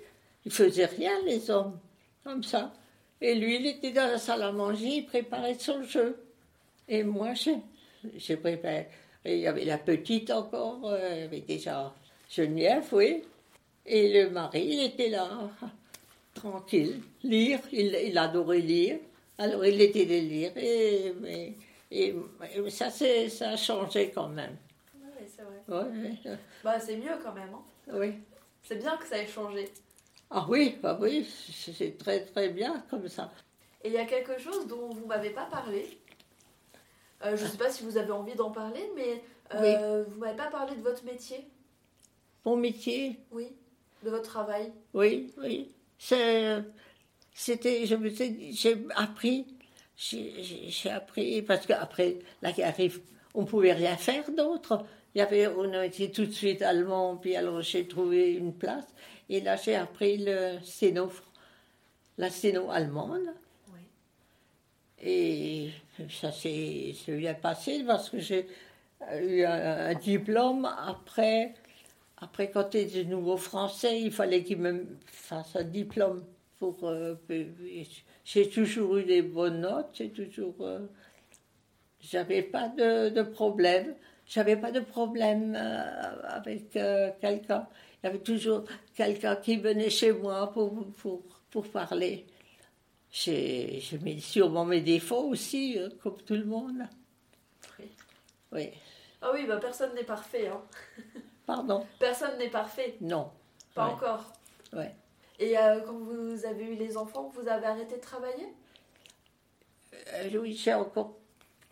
Ils 0.45 0.53
faisaient 0.53 0.87
rien, 0.87 1.13
les 1.25 1.51
hommes, 1.51 1.79
comme 2.23 2.45
ça. 2.45 2.73
Et 3.21 3.35
lui, 3.35 3.57
il 3.57 3.67
était 3.67 3.93
dans 3.93 4.07
la 4.07 4.19
salle 4.19 4.43
à 4.43 4.53
manger, 4.53 4.97
il 4.97 5.07
préparait 5.07 5.55
son 5.55 5.83
jeu. 5.83 6.17
Et 6.89 7.03
moi, 7.03 7.35
j'ai 8.17 8.37
préparé. 8.37 8.89
il 9.25 9.39
y 9.39 9.47
avait 9.47 9.65
la 9.65 9.79
petite 9.79 10.31
encore, 10.31 10.81
euh, 10.85 11.11
il 11.15 11.21
y 11.21 11.23
avait 11.23 11.41
déjà 11.41 11.95
Geneviève, 12.33 12.89
oui. 12.93 13.23
Et 13.85 14.11
le 14.13 14.31
mari, 14.31 14.65
il 14.65 14.85
était 14.85 15.11
là, 15.11 15.29
tranquille, 16.35 17.03
lire, 17.23 17.61
il, 17.73 18.17
adorait 18.17 18.61
lire. 18.61 18.99
Alors 19.37 19.67
il 19.67 19.81
était 19.81 20.07
de 20.07 20.15
lire, 20.15 20.53
et, 20.57 21.13
et, 21.91 22.15
ça, 22.71 22.91
ça 22.91 23.51
a 23.51 23.57
changé 23.57 24.13
quand 24.15 24.29
même. 24.29 24.57
Oui, 24.95 25.27
c'est 25.27 25.43
vrai. 25.43 26.39
Bah, 26.65 26.81
c'est 26.81 26.97
mieux 26.97 27.19
quand 27.23 27.33
même. 27.33 27.53
Hein. 27.53 27.93
Oui. 27.93 28.15
C'est 28.63 28.77
bien 28.77 28.97
que 28.97 29.07
ça 29.07 29.19
ait 29.19 29.27
changé. 29.27 29.69
Ah 30.31 30.47
oui, 30.49 30.79
bah 30.83 30.97
oui, 30.99 31.29
c'est 31.51 31.99
très 31.99 32.25
très 32.25 32.49
bien 32.49 32.83
comme 32.89 33.09
ça. 33.09 33.31
Et 33.83 33.89
il 33.89 33.95
y 33.95 33.99
a 33.99 34.07
quelque 34.07 34.39
chose 34.39 34.67
dont 34.69 34.89
vous 34.91 35.07
m'avez 35.07 35.31
pas 35.31 35.47
parlé. 35.47 35.99
Euh, 37.25 37.37
je 37.37 37.45
ne 37.45 37.49
sais 37.49 37.59
pas 37.59 37.71
si 37.71 37.83
vous 37.83 37.99
avez 37.99 38.13
envie 38.13 38.35
d'en 38.35 38.51
parler, 38.51 38.91
mais 38.97 39.23
euh, 39.55 40.05
vous 40.09 40.19
m'avez 40.21 40.37
pas 40.37 40.51
parlé 40.51 40.77
de 40.77 40.83
votre 40.83 41.05
métier. 41.05 41.47
Mon 42.45 42.57
métier 42.57 43.19
Oui, 43.31 43.49
de 44.05 44.11
votre 44.11 44.29
travail. 44.29 44.73
Oui, 44.95 45.33
oui. 45.39 45.73
C'était, 47.35 47.87
je 47.87 47.95
me 47.95 48.11
j'ai 48.11 48.87
appris, 48.95 49.47
j'ai 49.97 50.91
appris 50.91 51.43
parce 51.43 51.67
qu'après 51.67 52.19
la 52.43 52.53
arrive, 52.67 53.01
on 53.35 53.45
pouvait 53.45 53.73
rien 53.73 53.97
faire 53.97 54.31
d'autre. 54.31 54.85
Il 55.15 55.19
y 55.19 55.21
avait, 55.21 55.47
on 55.47 55.73
a 55.73 55.85
été 55.85 56.11
tout 56.11 56.27
de 56.27 56.33
suite 56.33 56.63
allemand, 56.63 57.17
puis 57.17 57.37
alors 57.37 57.61
j'ai 57.61 57.87
trouvé 57.87 58.33
une 58.33 58.55
place. 58.55 58.87
Et 59.29 59.41
là, 59.41 59.57
j'ai 59.57 59.77
appris 59.77 60.19
le 60.19 60.59
sténo, 60.63 61.11
la 62.19 62.31
sténo 62.31 62.71
allemande. 62.71 63.29
Oui. 63.73 63.81
Et 65.01 65.71
ça 66.11 66.33
s'est 66.33 66.95
bien 67.09 67.35
passé 67.35 67.85
parce 67.87 68.11
que 68.11 68.19
j'ai 68.19 68.49
eu 69.23 69.45
un, 69.45 69.95
diplôme 69.95 70.65
après. 70.65 71.55
Après, 72.23 72.53
quand 72.53 72.71
tu 72.71 72.79
es 72.79 72.85
de 72.85 73.03
nouveau 73.03 73.37
français, 73.37 74.01
il 74.01 74.13
fallait 74.13 74.45
qu'il 74.45 74.59
me 74.59 74.87
fasse 75.07 75.57
un 75.57 75.65
diplôme. 75.65 76.25
pour. 76.61 76.79
Euh, 76.85 77.17
j'ai 78.25 78.49
toujours 78.49 78.99
eu 78.99 79.05
des 79.05 79.23
bonnes 79.23 79.63
notes, 79.63 79.89
j'ai 79.95 80.11
toujours. 80.11 80.55
Euh, 80.61 80.87
j'avais 82.01 82.43
pas 82.43 82.69
de, 82.69 83.09
de 83.09 83.23
problème. 83.23 83.97
J'avais 84.25 84.57
pas 84.57 84.71
de 84.71 84.79
problème 84.79 85.57
euh, 85.57 86.23
avec 86.29 86.71
quelqu'un. 87.21 87.67
Il 88.03 88.07
y 88.07 88.09
avait 88.09 88.21
toujours 88.21 88.65
quelqu'un 88.95 89.35
qui 89.35 89.57
venait 89.57 89.91
chez 89.91 90.13
moi 90.13 90.53
pour, 90.53 90.93
pour, 90.93 91.23
pour 91.51 91.69
parler. 91.69 92.25
J'ai 93.11 93.83
mis 94.01 94.21
sûrement 94.21 94.65
mes 94.65 94.81
défauts 94.81 95.29
aussi, 95.29 95.77
comme 96.01 96.19
tout 96.23 96.35
le 96.35 96.45
monde. 96.45 96.83
Oui. 97.81 97.87
Oui. 98.53 98.71
Ah 99.21 99.31
oui, 99.35 99.45
bah 99.47 99.59
personne 99.61 99.95
n'est 99.95 100.05
parfait. 100.05 100.47
Hein. 100.47 100.63
Pardon 101.47 101.87
Personne 101.99 102.39
n'est 102.39 102.51
parfait. 102.51 102.97
Non. 103.01 103.31
Pas 103.75 103.87
encore. 103.87 104.33
Oui. 104.73 104.85
Et 105.39 105.55
quand 105.55 105.99
vous 105.99 106.45
avez 106.45 106.65
eu 106.65 106.75
les 106.75 106.97
enfants, 106.97 107.33
vous 107.35 107.49
avez 107.49 107.67
arrêté 107.67 107.97
de 107.97 108.01
travailler? 108.01 108.47
Oui, 110.35 110.55
j'ai 110.55 110.75
encore 110.75 111.17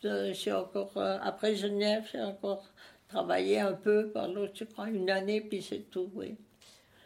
euh, 0.05 0.35
encore, 0.53 0.97
euh, 0.97 1.19
après 1.21 1.55
Genève, 1.57 2.09
j'ai 2.11 2.23
encore 2.23 2.65
travaillé 3.09 3.61
un 3.61 3.75
peu 3.75 4.11
par 4.11 4.29
l'autre, 4.29 4.55
je 4.55 4.65
crois, 4.65 4.89
une 4.89 5.11
année, 5.11 5.41
puis 5.43 5.63
c'est 5.63 5.91
tout, 5.91 6.11
oui. 6.15 6.37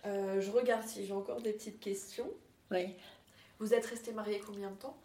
Euh, 0.07 0.41
je 0.41 0.51
regarde 0.51 0.87
si 0.87 1.05
j'ai 1.05 1.13
encore 1.13 1.41
des 1.41 1.53
petites 1.53 1.81
questions. 1.81 2.31
Oui. 2.71 2.95
Vous 3.59 3.75
êtes 3.75 3.87
resté 3.87 4.13
marié 4.13 4.41
combien 4.47 4.71
de 4.71 4.77
temps? 4.77 4.97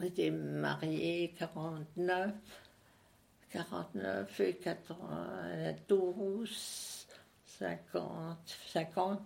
J'étais 0.00 0.30
mariée 0.30 1.34
49, 1.38 2.30
49 3.50 4.40
et 4.40 4.54
92, 4.54 7.06
50, 7.58 8.38
50, 8.72 9.20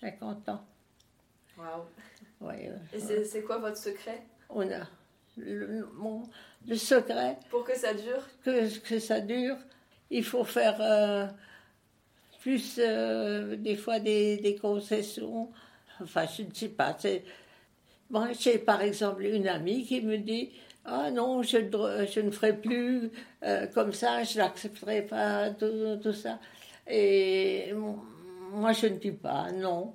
50 0.00 0.48
ans. 0.48 0.64
Waouh 1.58 1.84
Oui. 2.40 2.54
Et 2.92 3.24
c'est 3.24 3.42
quoi 3.42 3.58
votre 3.58 3.76
secret? 3.76 4.22
On 4.48 4.70
a 4.70 4.86
le, 5.36 5.88
mon, 5.94 6.22
le 6.66 6.76
secret. 6.76 7.38
Pour 7.50 7.64
que 7.64 7.76
ça 7.76 7.94
dure? 7.94 8.26
Que, 8.44 8.78
que 8.80 8.98
ça 8.98 9.20
dure, 9.20 9.56
il 10.10 10.24
faut 10.24 10.44
faire 10.44 10.80
euh, 10.80 11.26
plus, 12.40 12.78
euh, 12.78 13.56
des 13.56 13.76
fois, 13.76 14.00
des, 14.00 14.38
des, 14.38 14.56
concessions. 14.56 15.50
Enfin, 16.00 16.26
je 16.26 16.42
ne 16.42 16.52
sais 16.52 16.68
pas. 16.68 16.96
Moi, 18.10 18.28
j'ai 18.38 18.58
par 18.58 18.82
exemple 18.82 19.24
une 19.24 19.48
amie 19.48 19.84
qui 19.84 20.00
me 20.00 20.18
dit 20.18 20.52
Ah 20.88 21.10
non, 21.10 21.42
je, 21.42 21.58
je 21.58 22.20
ne 22.20 22.30
ferai 22.30 22.56
plus 22.56 23.10
euh, 23.42 23.66
comme 23.66 23.92
ça, 23.92 24.22
je 24.22 24.38
n'accepterai 24.38 25.02
pas 25.02 25.50
tout, 25.50 25.98
tout, 26.00 26.12
ça. 26.12 26.38
Et 26.88 27.72
moi, 28.52 28.72
je 28.72 28.86
ne 28.86 28.96
dis 28.96 29.10
pas 29.10 29.50
non. 29.52 29.94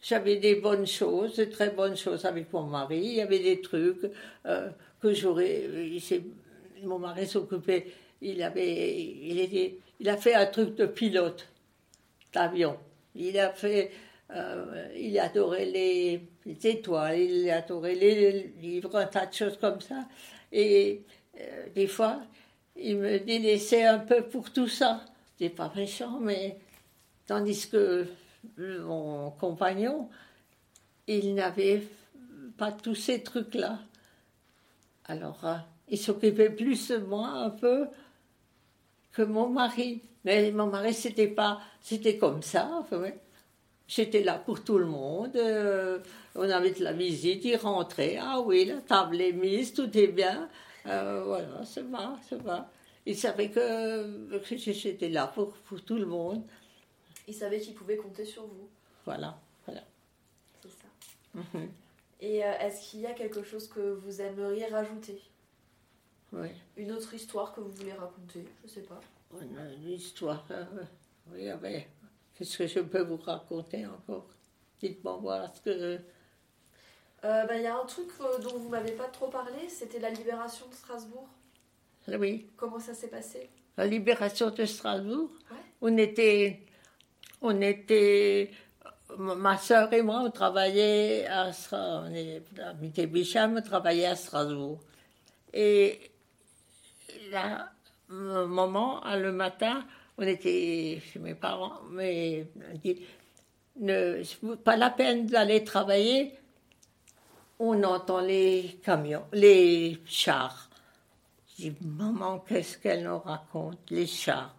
J'avais 0.00 0.36
des 0.36 0.54
bonnes 0.54 0.86
choses, 0.86 1.36
de 1.36 1.44
très 1.44 1.70
bonnes 1.70 1.96
choses 1.96 2.24
avec 2.24 2.52
mon 2.52 2.62
mari. 2.62 2.98
Il 2.98 3.14
y 3.14 3.20
avait 3.20 3.40
des 3.40 3.60
trucs 3.60 4.08
euh, 4.46 4.70
que 5.02 5.12
j'aurais. 5.12 5.64
Mon 6.84 7.00
mari 7.00 7.26
s'occupait. 7.26 7.86
Il 8.20 8.40
avait, 8.42 8.96
il 8.96 9.74
il 10.00 10.08
a 10.08 10.16
fait 10.16 10.34
un 10.34 10.46
truc 10.46 10.76
de 10.76 10.86
pilote 10.86 11.48
d'avion. 12.32 12.76
Il 13.16 13.38
a 13.38 13.50
fait, 13.50 13.90
euh, 14.30 14.88
il 14.94 15.18
adorait 15.18 15.64
les, 15.64 16.28
les, 16.44 16.66
étoiles, 16.66 17.18
il 17.18 17.50
adorait 17.50 17.94
les 17.94 18.52
livres, 18.60 18.96
un 18.96 19.06
tas 19.06 19.26
de 19.26 19.32
choses 19.32 19.56
comme 19.58 19.80
ça. 19.80 20.06
Et 20.52 21.02
euh, 21.40 21.68
des 21.74 21.86
fois, 21.86 22.20
il 22.76 22.98
me 22.98 23.18
délaissait 23.18 23.84
un 23.84 23.98
peu 23.98 24.22
pour 24.22 24.52
tout 24.52 24.68
ça. 24.68 25.04
C'est 25.38 25.48
pas 25.48 25.72
méchant, 25.74 26.18
mais 26.20 26.58
tandis 27.26 27.68
que 27.68 28.06
mon 28.58 29.30
compagnon, 29.30 30.08
il 31.06 31.34
n'avait 31.34 31.82
pas 32.56 32.72
tous 32.72 32.94
ces 32.94 33.22
trucs-là. 33.22 33.78
Alors, 35.06 35.44
euh, 35.44 35.56
il 35.88 35.98
s'occupait 35.98 36.50
plus 36.50 36.88
de 36.88 36.98
moi 36.98 37.28
un 37.28 37.50
peu 37.50 37.86
que 39.12 39.22
mon 39.22 39.48
mari. 39.48 40.02
Mais 40.24 40.50
mon 40.50 40.66
mari, 40.66 40.92
c'était 40.92 41.28
pas, 41.28 41.60
c'était 41.80 42.18
comme 42.18 42.42
ça. 42.42 42.84
J'étais 43.88 44.22
là 44.22 44.38
pour 44.38 44.62
tout 44.62 44.78
le 44.78 44.86
monde. 44.86 45.34
Euh, 45.36 45.98
on 46.34 46.48
avait 46.48 46.72
de 46.72 46.84
la 46.84 46.92
visite, 46.92 47.44
il 47.46 47.56
rentrait. 47.56 48.18
Ah 48.20 48.38
oui, 48.40 48.66
la 48.66 48.82
table 48.82 49.20
est 49.20 49.32
mise, 49.32 49.72
tout 49.72 49.96
est 49.96 50.08
bien. 50.08 50.48
Euh, 50.86 51.24
voilà, 51.24 51.64
ça 51.64 51.82
va, 51.82 52.18
ça 52.28 52.36
va. 52.36 52.70
Il 53.06 53.16
savait 53.16 53.50
que, 53.50 54.38
que 54.38 54.56
j'étais 54.56 55.08
là 55.08 55.26
pour, 55.26 55.54
pour 55.54 55.82
tout 55.82 55.96
le 55.96 56.04
monde. 56.04 56.42
Il 57.26 57.34
savait 57.34 57.58
qu'il 57.58 57.74
pouvait 57.74 57.96
compter 57.96 58.26
sur 58.26 58.42
vous. 58.42 58.68
Voilà, 59.06 59.40
voilà. 59.66 59.82
C'est 60.62 60.68
ça. 60.68 60.88
Mhm. 61.34 61.70
Et 62.20 62.44
euh, 62.44 62.58
est-ce 62.60 62.90
qu'il 62.90 63.00
y 63.00 63.06
a 63.06 63.12
quelque 63.12 63.42
chose 63.42 63.68
que 63.68 63.80
vous 63.80 64.20
aimeriez 64.20 64.66
rajouter? 64.66 65.22
Oui. 66.32 66.48
Une 66.76 66.92
autre 66.92 67.14
histoire 67.14 67.54
que 67.54 67.60
vous 67.60 67.70
voulez 67.70 67.92
raconter? 67.92 68.44
Je 68.60 68.68
ne 68.68 68.70
sais 68.70 68.82
pas. 68.82 69.00
Une 69.40 69.90
histoire. 69.90 70.44
Euh, 70.50 70.64
oui, 71.32 71.48
ah 71.48 71.56
ben, 71.56 71.82
qu'est-ce 72.38 72.58
que 72.58 72.66
je 72.66 72.80
peux 72.80 73.02
vous 73.02 73.16
raconter 73.16 73.86
encore 73.86 74.28
Dites-moi 74.80 75.16
voir 75.16 75.54
ce 75.54 75.60
que. 75.60 75.70
Euh, 77.24 77.44
ben, 77.46 77.56
il 77.56 77.62
y 77.62 77.66
a 77.66 77.76
un 77.76 77.84
truc 77.84 78.08
dont 78.42 78.56
vous 78.58 78.68
m'avez 78.68 78.92
pas 78.92 79.08
trop 79.08 79.26
parlé, 79.26 79.68
c'était 79.68 79.98
la 79.98 80.10
libération 80.10 80.66
de 80.68 80.74
Strasbourg. 80.74 81.28
Oui. 82.06 82.48
Comment 82.56 82.78
ça 82.78 82.94
s'est 82.94 83.08
passé? 83.08 83.50
La 83.76 83.86
libération 83.86 84.50
de 84.50 84.64
Strasbourg? 84.64 85.30
Ouais. 85.50 85.56
On 85.80 85.96
était 85.98 86.62
on 87.40 87.60
était, 87.60 88.50
ma 89.16 89.56
soeur 89.58 89.92
et 89.92 90.02
moi, 90.02 90.22
on 90.24 90.30
travaillait 90.30 91.26
à 91.26 91.52
Strasbourg, 91.52 92.10
on 92.60 93.06
Bicham, 93.06 93.56
on 93.56 93.62
travaillait 93.62 94.06
à 94.06 94.16
Strasbourg. 94.16 94.80
Et 95.52 96.00
là, 97.30 97.70
maman, 98.08 99.02
le 99.16 99.32
matin, 99.32 99.84
on 100.18 100.22
était 100.22 101.00
chez 101.12 101.18
mes 101.18 101.34
parents, 101.34 101.80
mais 101.90 102.46
on 102.70 102.76
dit, 102.78 103.00
ne, 103.76 104.22
pas 104.56 104.76
la 104.76 104.90
peine 104.90 105.26
d'aller 105.26 105.64
travailler, 105.64 106.34
on 107.58 107.82
entend 107.84 108.20
les 108.20 108.78
camions, 108.84 109.24
les 109.32 109.98
chars. 110.04 110.68
Je 111.56 111.68
dis, 111.68 111.76
maman, 111.80 112.40
qu'est-ce 112.40 112.78
qu'elle 112.78 113.04
nous 113.04 113.18
raconte, 113.18 113.78
les 113.90 114.06
chars? 114.06 114.54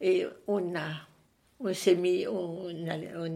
Et 0.00 0.26
on 0.46 0.74
a 0.76 1.08
on 1.60 1.74
s'est 1.74 1.96
mis, 1.96 2.26
on, 2.28 2.68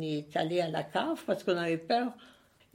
est 0.00 0.36
allé 0.36 0.60
à 0.60 0.68
la 0.68 0.84
cave 0.84 1.22
parce 1.26 1.42
qu'on 1.42 1.56
avait 1.56 1.76
peur. 1.76 2.12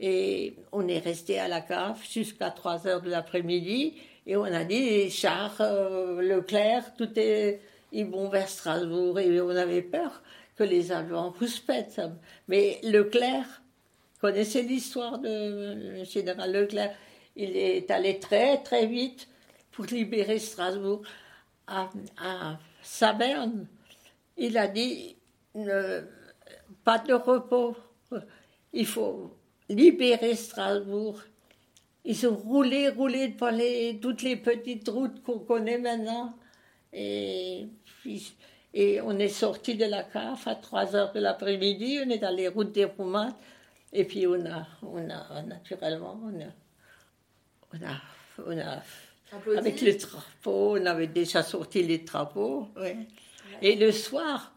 Et 0.00 0.54
on 0.72 0.86
est 0.86 0.98
resté 0.98 1.38
à 1.38 1.48
la 1.48 1.60
cave 1.60 2.00
jusqu'à 2.08 2.50
3 2.50 2.86
heures 2.86 3.02
de 3.02 3.10
l'après-midi. 3.10 3.94
Et 4.26 4.36
on 4.36 4.44
a 4.44 4.64
dit, 4.64 4.78
les 4.78 5.10
chars, 5.10 5.56
euh, 5.60 6.20
Leclerc, 6.20 6.94
tout 6.96 7.10
est, 7.18 7.60
ils 7.92 8.06
vont 8.06 8.28
vers 8.28 8.48
Strasbourg. 8.48 9.18
Et 9.18 9.40
on 9.40 9.50
avait 9.50 9.82
peur 9.82 10.22
que 10.56 10.64
les 10.64 10.92
Allemands 10.92 11.34
pètent. 11.66 12.00
Mais 12.48 12.80
Leclerc 12.82 13.62
connaissait 14.20 14.62
l'histoire 14.62 15.18
de 15.18 16.04
général 16.04 16.52
Leclerc. 16.52 16.94
Il 17.36 17.56
est 17.56 17.90
allé 17.90 18.18
très, 18.18 18.58
très 18.62 18.86
vite 18.86 19.28
pour 19.70 19.86
libérer 19.86 20.38
Strasbourg. 20.38 21.02
À, 21.66 21.90
à 22.16 22.58
Saverne, 22.82 23.66
il 24.36 24.56
a 24.56 24.66
dit, 24.66 25.16
pas 26.84 26.98
de 26.98 27.12
repos. 27.12 27.76
Il 28.72 28.86
faut 28.86 29.36
libérer 29.68 30.34
Strasbourg. 30.34 31.20
Ils 32.04 32.26
ont 32.26 32.36
roulé, 32.36 32.88
roulé 32.88 33.28
devant 33.28 33.50
les, 33.50 33.98
toutes 34.00 34.22
les 34.22 34.36
petites 34.36 34.88
routes 34.88 35.22
qu'on 35.22 35.40
connaît 35.40 35.78
maintenant. 35.78 36.34
Et, 36.92 37.68
et 38.74 39.00
on 39.00 39.18
est 39.18 39.28
sorti 39.28 39.74
de 39.74 39.86
la 39.86 40.02
cave 40.02 40.42
à 40.46 40.54
3 40.54 40.94
heures 40.94 41.12
de 41.12 41.20
l'après-midi, 41.20 42.00
on 42.04 42.10
est 42.10 42.18
dans 42.18 42.34
les 42.34 42.48
routes 42.48 42.72
des 42.72 42.84
Roumains. 42.84 43.34
Et 43.92 44.04
puis 44.04 44.26
on 44.26 44.44
a, 44.46 44.66
on 44.82 45.08
a 45.08 45.42
naturellement, 45.42 46.20
on 46.22 46.40
a, 46.40 46.52
on 47.72 47.86
a, 47.86 48.00
on 48.46 48.58
a 48.58 48.82
avec 49.56 49.80
les 49.80 49.94
drapeaux, 49.94 50.78
on 50.78 50.86
avait 50.86 51.06
déjà 51.06 51.42
sorti 51.42 51.82
les 51.82 51.98
drapeaux. 51.98 52.68
Et 53.62 53.76
le 53.76 53.92
soir, 53.92 54.54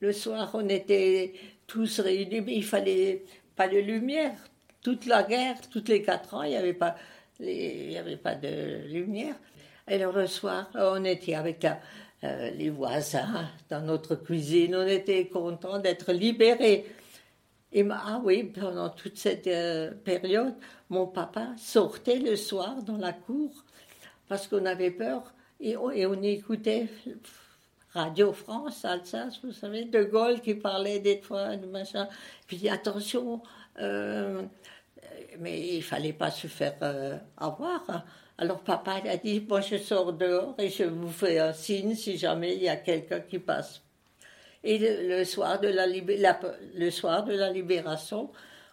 le 0.00 0.12
soir, 0.12 0.50
on 0.54 0.68
était 0.68 1.34
tous 1.66 2.00
réunis, 2.00 2.40
mais 2.40 2.56
il 2.56 2.64
fallait 2.64 3.24
pas 3.54 3.68
de 3.68 3.78
lumière. 3.78 4.36
Toute 4.82 5.06
la 5.06 5.22
guerre, 5.22 5.56
toutes 5.70 5.88
les 5.88 6.02
quatre 6.02 6.34
ans, 6.34 6.42
il 6.42 6.50
n'y 6.50 6.56
avait, 6.56 6.72
pas, 6.72 6.96
il 7.38 7.96
avait 7.96 8.16
pas 8.16 8.34
de 8.34 8.86
lumière. 8.88 9.34
Et 9.86 9.98
le 9.98 10.26
soir, 10.26 10.70
on 10.74 11.04
était 11.04 11.34
avec 11.34 11.66
euh, 12.22 12.50
les 12.50 12.68
voisins 12.68 13.48
dans 13.70 13.80
notre 13.80 14.14
cuisine, 14.14 14.76
on 14.76 14.86
était 14.86 15.26
contents 15.28 15.78
d'être 15.78 16.12
libérés. 16.12 16.84
Et 17.72 17.86
ah 17.90 18.20
oui, 18.22 18.44
pendant 18.44 18.90
toute 18.90 19.16
cette 19.16 19.46
euh, 19.46 19.92
période, 19.92 20.54
mon 20.90 21.06
papa 21.06 21.48
sortait 21.56 22.18
le 22.18 22.36
soir 22.36 22.82
dans 22.82 22.98
la 22.98 23.12
cour 23.12 23.50
parce 24.28 24.48
qu'on 24.48 24.66
avait 24.66 24.90
peur 24.90 25.32
et 25.60 25.76
on 25.76 26.22
écoutait 26.22 26.88
Radio 27.92 28.32
France, 28.32 28.84
Alsace, 28.84 29.40
vous 29.42 29.52
savez, 29.52 29.84
De 29.84 30.04
Gaulle 30.04 30.40
qui 30.40 30.54
parlait 30.54 31.00
des 31.00 31.20
fois, 31.20 31.56
de 31.56 31.66
machin. 31.66 32.08
Puis 32.46 32.68
attention, 32.68 33.42
euh, 33.78 34.42
mais 35.38 35.76
il 35.76 35.82
fallait 35.82 36.12
pas 36.12 36.30
se 36.30 36.46
faire 36.46 36.76
avoir. 37.36 37.82
Hein. 37.88 38.04
Alors 38.40 38.60
papa 38.60 39.00
a 39.04 39.16
dit, 39.16 39.44
moi 39.48 39.60
je 39.60 39.76
sors 39.76 40.12
dehors 40.12 40.54
et 40.58 40.68
je 40.68 40.84
vous 40.84 41.10
fais 41.10 41.38
un 41.38 41.52
signe 41.52 41.94
si 41.94 42.16
jamais 42.16 42.56
il 42.56 42.62
y 42.62 42.68
a 42.68 42.76
quelqu'un 42.76 43.20
qui 43.20 43.38
passe. 43.38 43.82
Et 44.64 44.78
le, 44.78 45.24
soir 45.24 45.60
de 45.60 45.68
la, 45.68 45.86
le 45.86 46.90
soir 46.90 47.24
de 47.24 47.34
la 47.34 47.50
libération, 47.52 48.30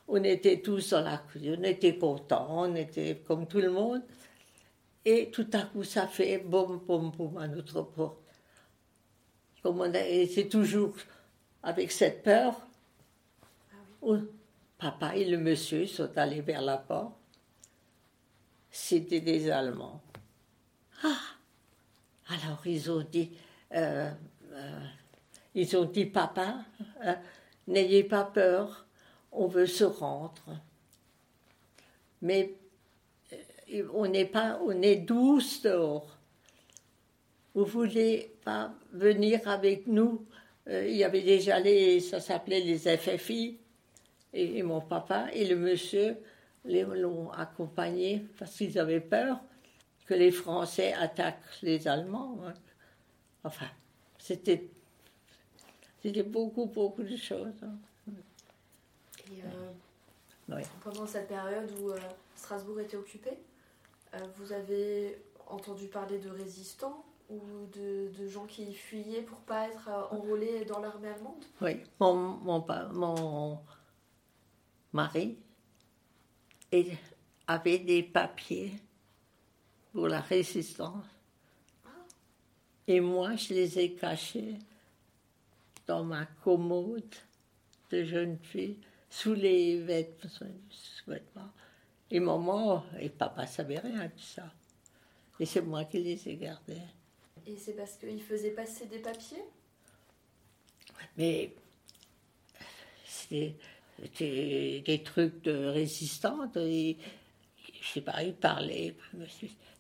on 0.07 0.24
était 0.24 0.61
tous 0.61 0.89
dans 0.89 1.01
la 1.01 1.18
cuisine, 1.18 1.57
on 1.59 1.63
était 1.63 1.97
contents, 1.97 2.47
on 2.49 2.76
était 2.76 3.22
comme 3.28 3.45
tout 3.45 3.59
le 3.59 3.70
monde. 3.70 4.01
Et 5.05 5.30
tout 5.32 5.47
à 5.53 5.61
coup, 5.61 5.84
ça 5.84 6.07
fait 6.07 6.39
boum, 6.39 6.80
boum, 6.88 7.11
boum 7.11 7.38
à 7.38 7.47
notre 7.47 7.84
porte 7.84 8.18
et 9.95 10.28
c'est 10.28 10.47
toujours 10.47 10.95
avec 11.63 11.91
cette 11.91 12.24
peur. 12.24 12.55
papa 14.78 15.15
et 15.15 15.26
le 15.26 15.38
monsieur 15.38 15.86
sont 15.88 16.09
allés 16.18 16.41
vers 16.41 16.61
la 16.61 16.78
porte. 16.78 17.16
C'était 18.72 19.22
des 19.22 19.49
Allemands. 19.49 20.01
Ah 21.03 21.18
Alors 22.30 22.65
ils 22.65 22.91
ont 22.91 23.05
dit, 23.11 23.32
euh, 23.74 24.11
euh, 24.51 24.80
ils 25.55 25.76
ont 25.78 25.86
dit, 25.86 26.05
papa, 26.05 26.65
euh, 27.05 27.13
n'ayez 27.68 28.03
pas 28.03 28.24
peur, 28.24 28.86
on 29.32 29.47
veut 29.47 29.68
se 29.68 29.84
rendre. 29.84 30.59
Mais 32.22 32.53
on 33.93 34.07
n'est 34.07 34.26
pas, 34.26 34.59
on 34.63 34.82
est 34.82 34.95
douce 34.95 35.61
dehors 35.61 36.18
vous 37.57 37.65
voulez 37.65 38.30
pas 38.45 38.72
venir 38.93 39.47
avec 39.47 39.88
nous? 39.88 40.24
Euh, 40.68 40.88
Il 40.88 40.95
y 40.95 41.03
avait 41.03 41.24
déjà 41.24 41.59
les, 41.59 41.99
ça 42.01 42.20
s'appelait 42.20 42.59
les 42.59 42.78
FFI, 42.78 43.57
et, 44.32 44.61
mon 44.61 44.80
papa 44.80 45.26
et 45.34 45.43
le 45.43 45.55
monsieur 45.55 46.18
l'ont 46.68 47.32
accompagné 47.32 48.26
parce 48.38 48.55
qu'ils 48.55 48.78
avaient 48.78 49.01
peur 49.01 49.39
que 50.05 50.13
les 50.13 50.32
Français 50.32 50.93
attaquent 50.93 51.61
les 51.61 51.88
Allemands. 51.88 52.39
Hein. 52.45 52.53
Enfin, 53.43 53.68
c'était, 54.18 54.70
c'était 56.01 56.24
beaucoup, 56.24 56.65
beaucoup 56.65 57.03
de 57.03 57.15
choses. 57.15 57.53
Hein. 57.63 57.76
Et 59.32 59.41
euh, 59.43 60.61
pendant 60.82 61.05
cette 61.05 61.28
période 61.28 61.70
où 61.82 61.91
euh, 61.91 61.99
Strasbourg 62.36 62.80
était 62.80 62.97
occupé, 62.97 63.32
vous 64.38 64.53
avez 64.53 65.22
entendu 65.47 65.88
parler 65.88 66.18
de 66.18 66.30
résistants 66.30 67.03
ou 67.30 67.39
de, 67.74 68.28
gens 68.28 68.45
qui 68.45 68.74
fuyaient 68.74 69.22
pour 69.22 69.39
pas 69.39 69.68
être 69.68 69.89
euh, 69.89 70.15
enrôlés 70.15 70.65
dans 70.65 70.80
l'armée 70.80 71.09
allemande? 71.09 71.43
Oui, 71.61 71.84
mon, 71.99 72.15
mon, 72.15 72.65
mon 72.93 73.59
mari 74.93 75.38
avait 77.47 77.80
des 77.80 78.03
papiers 78.03 78.74
pour 79.91 80.07
la 80.07 80.22
résistance. 80.22 81.05
Et 82.88 82.99
moi, 82.99 83.36
je 83.36 83.53
les 83.53 83.80
ai 83.80 83.93
cachés 83.93 84.57
dans 85.86 86.03
ma 86.03 86.26
commode 86.43 87.15
de 87.89 88.03
jeune 88.03 88.38
fille, 88.39 88.78
sous 89.09 89.34
les 89.34 89.82
vêtements. 89.82 91.51
Et 92.11 92.20
maman 92.20 92.86
et 92.99 93.09
papa 93.09 93.43
ne 93.43 93.47
savaient 93.47 93.80
rien 93.80 94.05
de 94.05 94.20
ça. 94.20 94.51
Et 95.39 95.45
c'est 95.45 95.61
moi 95.61 95.86
qui 95.86 95.99
les 95.99 96.28
ai 96.28 96.36
gardés. 96.36 96.82
Et 97.45 97.57
c'est 97.57 97.74
parce 97.74 97.95
qu'il 97.95 98.22
faisait 98.22 98.51
passer 98.51 98.86
des 98.88 98.99
papiers? 98.99 99.43
Mais 101.18 101.53
c'était 103.05 103.55
des 104.20 105.02
trucs 105.04 105.43
de 105.43 105.68
résistante. 105.68 106.58
Et, 106.58 106.98
je 107.82 107.88
sais 107.88 108.02
pas, 108.02 108.24
il 108.24 108.34
parlait. 108.34 108.95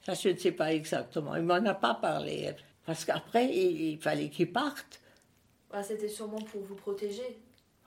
Ça, 0.05 0.13
je 0.13 0.29
ne 0.29 0.37
sais 0.37 0.51
pas 0.51 0.73
exactement. 0.73 1.35
Il 1.35 1.43
m'en 1.43 1.55
a 1.55 1.73
pas 1.73 1.95
parlé. 1.95 2.53
Parce 2.85 3.03
qu'après, 3.03 3.53
il, 3.53 3.97
fallait 3.99 4.29
qu'il 4.29 4.51
parte. 4.51 5.01
Ah, 5.71 5.83
c'était 5.83 6.07
sûrement 6.07 6.41
pour 6.41 6.61
vous 6.61 6.75
protéger. 6.75 7.37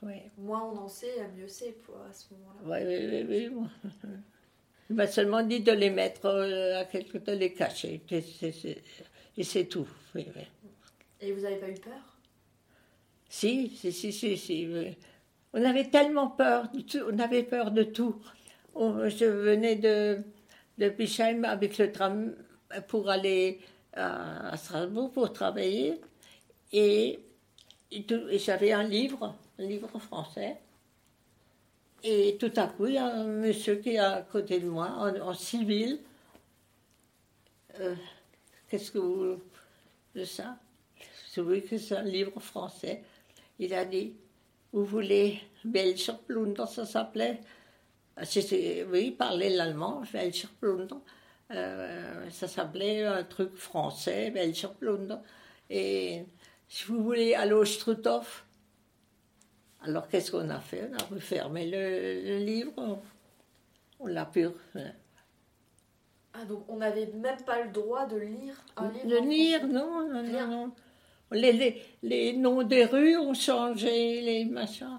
Oui. 0.03 0.15
Moins 0.39 0.63
on 0.63 0.79
en 0.79 0.89
sait, 0.89 1.15
mieux 1.37 1.49
c'est 1.49 1.75
à 2.09 2.13
ce 2.13 2.27
moment-là. 2.35 2.61
Oui, 2.65 2.79
oui, 2.87 3.27
oui. 3.29 3.51
oui. 3.53 4.11
Il 4.91 4.97
m'a 4.97 5.07
seulement 5.07 5.43
dit 5.43 5.61
de 5.61 5.73
les 5.73 5.91
mettre 5.91 6.27
euh, 6.27 6.81
à 6.81 6.85
quelque 6.85 7.19
de 7.19 7.33
les 7.33 7.53
cacher. 7.53 8.01
Et 9.37 9.45
c'est 9.45 9.65
tout. 9.67 9.89
Et 11.21 11.33
vous 11.33 11.41
n'avez 11.43 11.57
pas 11.57 11.71
eu 11.71 11.75
peur? 11.75 12.19
Si, 13.29 13.69
si, 13.77 13.93
si, 13.93 14.13
si, 14.13 14.37
si. 14.37 14.69
On 15.53 15.65
avait 15.65 15.89
tellement 15.91 16.29
peur, 16.29 16.69
on 17.09 17.19
avait 17.19 17.43
peur 17.43 17.71
de 17.73 17.83
tout. 17.83 18.17
je 18.77 19.25
venais 19.25 19.77
de, 19.77 20.23
de 20.79 21.47
avec 21.47 21.79
le 21.79 21.91
tram 21.91 22.35
pour 22.89 23.11
aller 23.11 23.61
à, 23.95 24.57
Strasbourg 24.57 25.11
pour 25.13 25.33
travailler. 25.33 26.01
Et, 26.73 27.21
j'avais 27.91 28.73
un 28.73 28.85
livre, 28.85 29.35
un 29.59 29.63
livre 29.63 29.99
français. 29.99 30.59
Et 32.03 32.37
tout 32.39 32.53
à 32.57 32.69
coup, 32.69 32.87
il 32.87 32.95
y 32.95 32.99
a 32.99 33.07
un 33.07 33.27
monsieur 33.27 33.77
qui 33.77 33.91
est 33.91 33.99
à 33.99 34.23
côté 34.23 34.61
de 34.61 34.69
moi, 34.69 34.89
en, 35.23 35.35
civil. 35.35 35.99
Euh, 37.81 37.95
Qu'est-ce 38.69 38.93
que 38.93 38.99
vous. 38.99 39.41
de 40.15 40.25
ça? 40.25 40.57
Je 41.35 41.41
veux 41.41 41.61
que 41.61 41.77
c'est 41.77 41.97
un 41.97 42.03
livre 42.03 42.39
français. 42.41 43.03
Il 43.59 43.75
a 43.75 43.85
dit 43.85 44.15
Vous 44.73 44.85
voulez 44.85 45.41
Welcher 45.65 46.13
ça 46.69 46.87
s'appelait. 46.87 47.41
Ah, 48.17 48.23
Oui, 48.91 49.07
il 49.07 49.17
parlait 49.17 49.51
l'allemand, 49.51 50.03
Welcher 50.13 50.49
euh, 51.53 52.31
ça 52.31 52.47
s'appelait 52.47 53.05
un 53.05 53.25
truc 53.25 53.57
français, 53.57 54.31
Welcher 54.31 54.69
Et 55.69 56.25
si 56.69 56.85
vous 56.85 57.03
voulez, 57.03 57.35
Allo 57.35 57.65
Struthoff. 57.65 58.47
Alors 59.83 60.07
qu'est-ce 60.09 60.31
qu'on 60.31 60.49
a 60.51 60.61
fait? 60.61 60.89
On 60.91 60.95
a 60.95 61.15
refermé 61.15 61.69
le, 61.69 62.39
le 62.39 62.45
livre, 62.45 63.01
on 63.99 64.07
l'a 64.07 64.27
pu 64.27 64.47
ah, 66.33 66.45
donc 66.45 66.65
on 66.69 66.77
n'avait 66.77 67.07
même 67.07 67.43
pas 67.45 67.63
le 67.65 67.71
droit 67.71 68.07
de 68.07 68.17
lire 68.17 68.55
un 68.77 68.91
livre 68.91 69.09
De 69.09 69.29
lire, 69.29 69.67
non, 69.67 70.09
non, 70.09 70.23
non, 70.23 70.73
Les, 71.33 71.83
les, 72.03 72.33
noms 72.33 72.63
des 72.63 72.85
rues 72.85 73.17
ont 73.17 73.35
changé, 73.35 74.21
les 74.21 74.45
machins. 74.45 74.99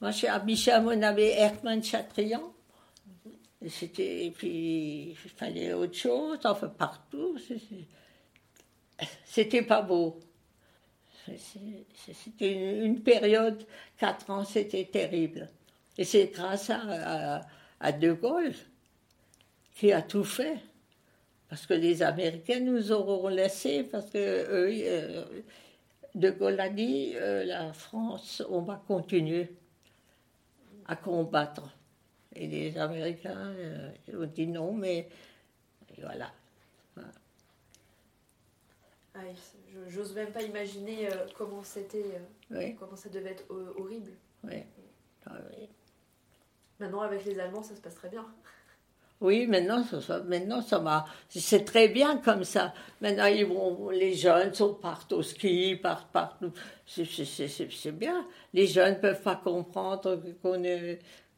Moi, 0.00 0.12
chez 0.12 0.28
Abicham, 0.28 0.86
on 0.86 1.02
avait 1.02 1.32
Hermann 1.38 1.82
Chatrian. 1.82 2.52
C'était, 3.68 4.32
puis, 4.34 5.10
il 5.10 5.30
fallait 5.36 5.72
autre 5.72 5.94
chose, 5.94 6.38
enfin, 6.44 6.68
partout. 6.68 7.38
C'était 9.24 9.62
pas 9.62 9.82
beau. 9.82 10.18
C'était 11.36 12.84
une, 12.84 13.00
période, 13.00 13.64
quatre 13.96 14.28
ans, 14.30 14.44
c'était 14.44 14.84
terrible. 14.84 15.48
Et 15.96 16.04
c'est 16.04 16.26
grâce 16.26 16.70
à, 16.70 17.42
à, 17.80 17.92
De 17.92 18.12
Gaulle 18.12 18.54
qui 19.76 19.92
a 19.92 20.02
tout 20.02 20.24
fait. 20.24 20.58
Parce 21.52 21.66
que 21.66 21.74
les 21.74 22.02
Américains 22.02 22.60
nous 22.60 22.92
auront 22.92 23.28
laissés, 23.28 23.82
parce 23.82 24.08
que 24.08 24.16
euh, 24.16 25.22
De 26.14 26.30
Gaulle 26.30 26.58
a 26.58 26.70
dit 26.70 27.12
euh, 27.14 27.44
la 27.44 27.74
France, 27.74 28.42
on 28.48 28.62
va 28.62 28.82
continuer 28.88 29.54
à 30.86 30.96
combattre. 30.96 31.68
Et 32.34 32.46
les 32.46 32.78
Américains 32.78 33.48
euh, 33.48 33.90
ont 34.14 34.24
dit 34.24 34.46
non, 34.46 34.72
mais 34.72 35.10
voilà. 35.98 36.32
Ah, 39.14 39.18
j'ose 39.88 40.14
même 40.14 40.32
pas 40.32 40.42
imaginer 40.42 41.12
euh, 41.12 41.26
comment 41.36 41.62
c'était, 41.62 42.18
euh, 42.52 42.70
comment 42.80 42.96
ça 42.96 43.10
devait 43.10 43.32
être 43.32 43.44
horrible. 43.76 44.12
Ah 45.26 45.34
oui. 45.50 45.68
Maintenant, 46.80 47.02
avec 47.02 47.26
les 47.26 47.38
Allemands, 47.38 47.62
ça 47.62 47.76
se 47.76 47.82
passe 47.82 47.96
très 47.96 48.08
bien. 48.08 48.26
Oui, 49.22 49.46
maintenant, 49.46 49.84
ça, 49.84 50.18
maintenant, 50.26 50.60
ça 50.60 50.80
va. 50.80 51.06
C'est 51.28 51.64
très 51.64 51.88
bien 51.88 52.16
comme 52.18 52.42
ça. 52.42 52.74
Maintenant, 53.00 53.26
les 53.92 54.14
jeunes 54.14 54.52
sont, 54.52 54.74
partent 54.74 55.12
au 55.12 55.22
ski, 55.22 55.76
partent 55.80 56.10
partout. 56.10 56.50
C'est 56.84 57.92
bien. 57.92 58.26
Les 58.52 58.66
jeunes 58.66 58.94
ne 58.94 58.98
peuvent 58.98 59.22
pas 59.22 59.36
comprendre 59.36 60.18
qu'on 60.42 60.60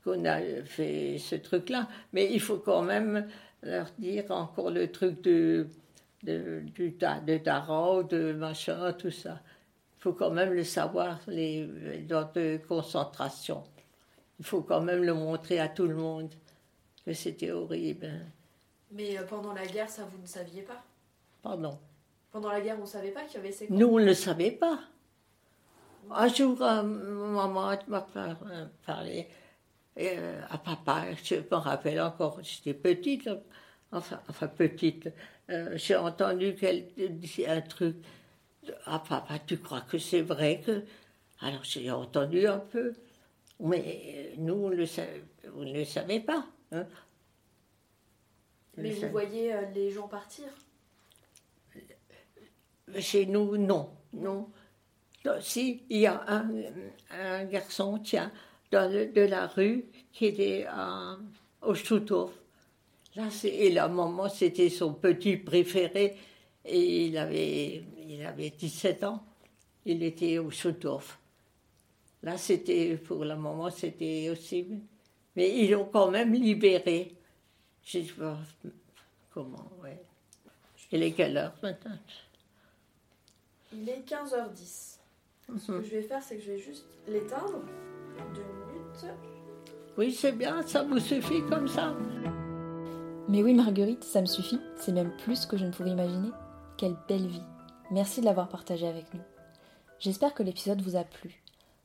qu'on 0.03 0.25
a 0.25 0.41
fait 0.65 1.19
ce 1.19 1.35
truc-là. 1.37 1.89
Mais 2.15 2.31
il 2.33 2.41
faut 2.41 2.57
quand 2.57 2.83
même 2.83 3.29
leur 3.63 3.87
dire 3.99 4.31
encore 4.31 4.71
le 4.71 4.91
truc 4.91 5.23
de 5.23 5.67
de, 6.23 6.63
du, 6.75 6.91
de 6.91 7.37
tarot, 7.37 8.03
de 8.03 8.33
machin, 8.33 8.95
tout 8.95 9.11
ça. 9.11 9.41
Il 9.99 10.03
faut 10.03 10.15
quand 10.15 10.31
même 10.31 10.55
le 10.55 10.65
savoir, 10.65 11.21
les 11.29 11.67
dans 12.09 12.31
de 12.35 12.59
concentration. 12.67 13.63
Il 14.39 14.47
faut 14.47 14.63
quand 14.63 14.81
même 14.81 15.03
le 15.05 15.13
montrer 15.13 15.61
à 15.61 15.69
tout 15.69 15.87
le 15.87 15.97
monde 15.97 16.31
que 17.05 17.13
c'était 17.13 17.51
horrible. 17.51 18.11
Mais 18.91 19.19
euh, 19.19 19.25
pendant 19.25 19.53
la 19.53 19.67
guerre, 19.67 19.89
ça, 19.89 20.05
vous 20.05 20.21
ne 20.21 20.27
saviez 20.27 20.63
pas? 20.63 20.83
Pardon? 21.43 21.79
Pendant 22.33 22.49
la 22.51 22.61
guerre, 22.61 22.77
on 22.79 22.83
ne 22.83 22.87
savait 22.87 23.11
pas 23.11 23.23
qu'il 23.25 23.37
y 23.37 23.39
avait 23.39 23.53
ces 23.53 23.69
Nous, 23.71 23.87
on 23.87 23.99
ne 23.99 24.05
le 24.07 24.15
savait 24.15 24.51
pas. 24.51 24.81
Un 26.11 26.29
jour, 26.29 26.61
euh, 26.63 26.83
maman 26.83 27.77
m'a 27.89 28.07
parlé 28.85 29.29
euh, 29.99 30.41
à 30.51 30.59
papa, 30.59 31.05
je 31.23 31.37
me 31.37 31.57
rappelle 31.57 32.01
encore, 32.01 32.41
j'étais 32.43 32.75
petite, 32.75 33.31
enfin, 33.93 34.21
enfin 34.29 34.49
petite, 34.49 35.09
euh, 35.51 35.77
j'ai 35.77 35.97
entendu 35.97 36.55
qu'elle 36.57 36.89
disait 36.97 37.47
un 37.47 37.61
truc. 37.61 37.97
Ah 38.87 39.03
papa, 39.07 39.39
tu 39.47 39.59
crois 39.59 39.83
que 39.83 39.99
c'est 39.99 40.23
vrai 40.23 40.61
que... 40.65 40.83
Alors 41.41 41.63
j'ai 41.63 41.91
entendu 41.91 42.47
un 42.47 42.59
peu, 42.59 42.95
mais 43.61 44.33
nous, 44.39 44.55
on, 44.55 44.69
le 44.69 44.85
ne 44.85 45.73
le 45.73 45.85
savait 45.85 46.21
pas. 46.21 46.47
Hein. 46.75 46.87
Mais 48.77 48.91
vous 48.91 49.09
voyez 49.11 49.55
euh, 49.55 49.63
les 49.75 49.91
gens 49.91 50.09
partir 50.09 50.47
Chez 52.99 53.27
nous, 53.27 53.57
non. 53.57 53.91
non. 54.13 54.49
si, 55.41 55.85
il 55.89 56.01
y 56.01 56.07
a 56.07 56.23
un, 56.27 56.51
un 57.11 57.45
garçon, 57.45 57.99
tiens, 57.99 58.31
dans 58.71 58.91
de 58.91 59.21
la 59.23 59.47
rue 59.47 59.87
qui 60.13 60.27
était 60.27 60.67
au 61.63 61.75
Choutov. 61.75 62.31
Là, 63.17 63.29
et 63.45 63.71
la 63.71 63.89
maman, 63.89 64.29
c'était 64.29 64.69
son 64.69 64.93
petit 64.95 65.37
préféré. 65.37 66.17
Et 66.65 67.07
il 67.07 67.17
avait, 67.17 67.85
il 68.09 68.25
avait 68.25 68.51
17 68.51 69.05
ans. 69.05 69.25
Il 69.85 70.03
était 70.03 70.39
au 70.39 70.51
Schuthof. 70.51 71.19
Là, 72.23 72.39
c'était, 72.39 72.97
pour 72.97 73.25
la 73.25 73.37
maman, 73.37 73.71
c'était 73.71 74.31
aussi. 74.31 74.67
Mais 75.37 75.51
ils 75.57 75.71
l'ont 75.71 75.87
quand 75.87 76.11
même 76.11 76.33
libéré. 76.33 77.15
Je 77.85 78.01
sais 78.01 78.13
pas 78.13 78.39
comment, 79.33 79.71
ouais. 79.83 80.01
Il 80.93 81.03
est 81.03 81.13
quelle 81.13 81.37
heure 81.37 81.55
maintenant 81.63 81.99
Il 83.73 83.89
est 83.89 84.09
15h10. 84.09 84.99
Ce 85.59 85.67
que 85.67 85.73
mhm. 85.73 85.85
je 85.85 85.91
vais 85.91 86.03
faire, 86.03 86.23
c'est 86.23 86.37
que 86.37 86.43
je 86.43 86.53
vais 86.53 86.59
juste 86.59 86.87
l'éteindre. 87.09 87.61
Deux 88.35 88.43
minutes. 88.43 89.15
Oui, 89.99 90.13
c'est 90.13 90.33
bien, 90.33 90.63
ça 90.63 90.83
vous 90.83 90.99
suffit 90.99 91.43
comme 91.49 91.69
ça. 91.69 91.95
Mais 93.29 93.43
oui, 93.43 93.55
Marguerite, 93.55 94.05
ça 94.05 94.21
me 94.21 94.27
suffit, 94.27 94.61
c'est 94.77 94.93
même 94.93 95.17
plus 95.19 95.47
que 95.47 95.57
je 95.57 95.65
ne 95.65 95.71
pouvais 95.71 95.91
imaginer. 95.91 96.31
Quelle 96.77 96.97
belle 97.09 97.27
vie. 97.27 97.43
Merci 97.91 98.21
de 98.21 98.27
l'avoir 98.27 98.49
partagé 98.49 98.87
avec 98.87 99.13
nous. 99.15 99.21
J'espère 99.99 100.35
que 100.35 100.43
l'épisode 100.43 100.83
vous 100.83 100.97
a 100.97 101.05
plu. 101.05 101.43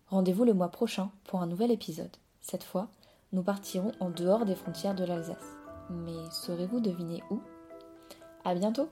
Rendez-vous 0.07 0.43
le 0.43 0.53
mois 0.53 0.69
prochain 0.69 1.11
pour 1.25 1.41
un 1.41 1.47
nouvel 1.47 1.71
épisode. 1.71 2.15
Cette 2.41 2.63
fois, 2.63 2.89
nous 3.31 3.43
partirons 3.43 3.91
en 3.99 4.09
dehors 4.09 4.45
des 4.45 4.55
frontières 4.55 4.95
de 4.95 5.05
l'Alsace. 5.05 5.57
Mais 5.89 6.29
saurez-vous 6.31 6.79
deviner 6.79 7.23
où? 7.29 7.41
À 8.43 8.53
bientôt 8.55 8.89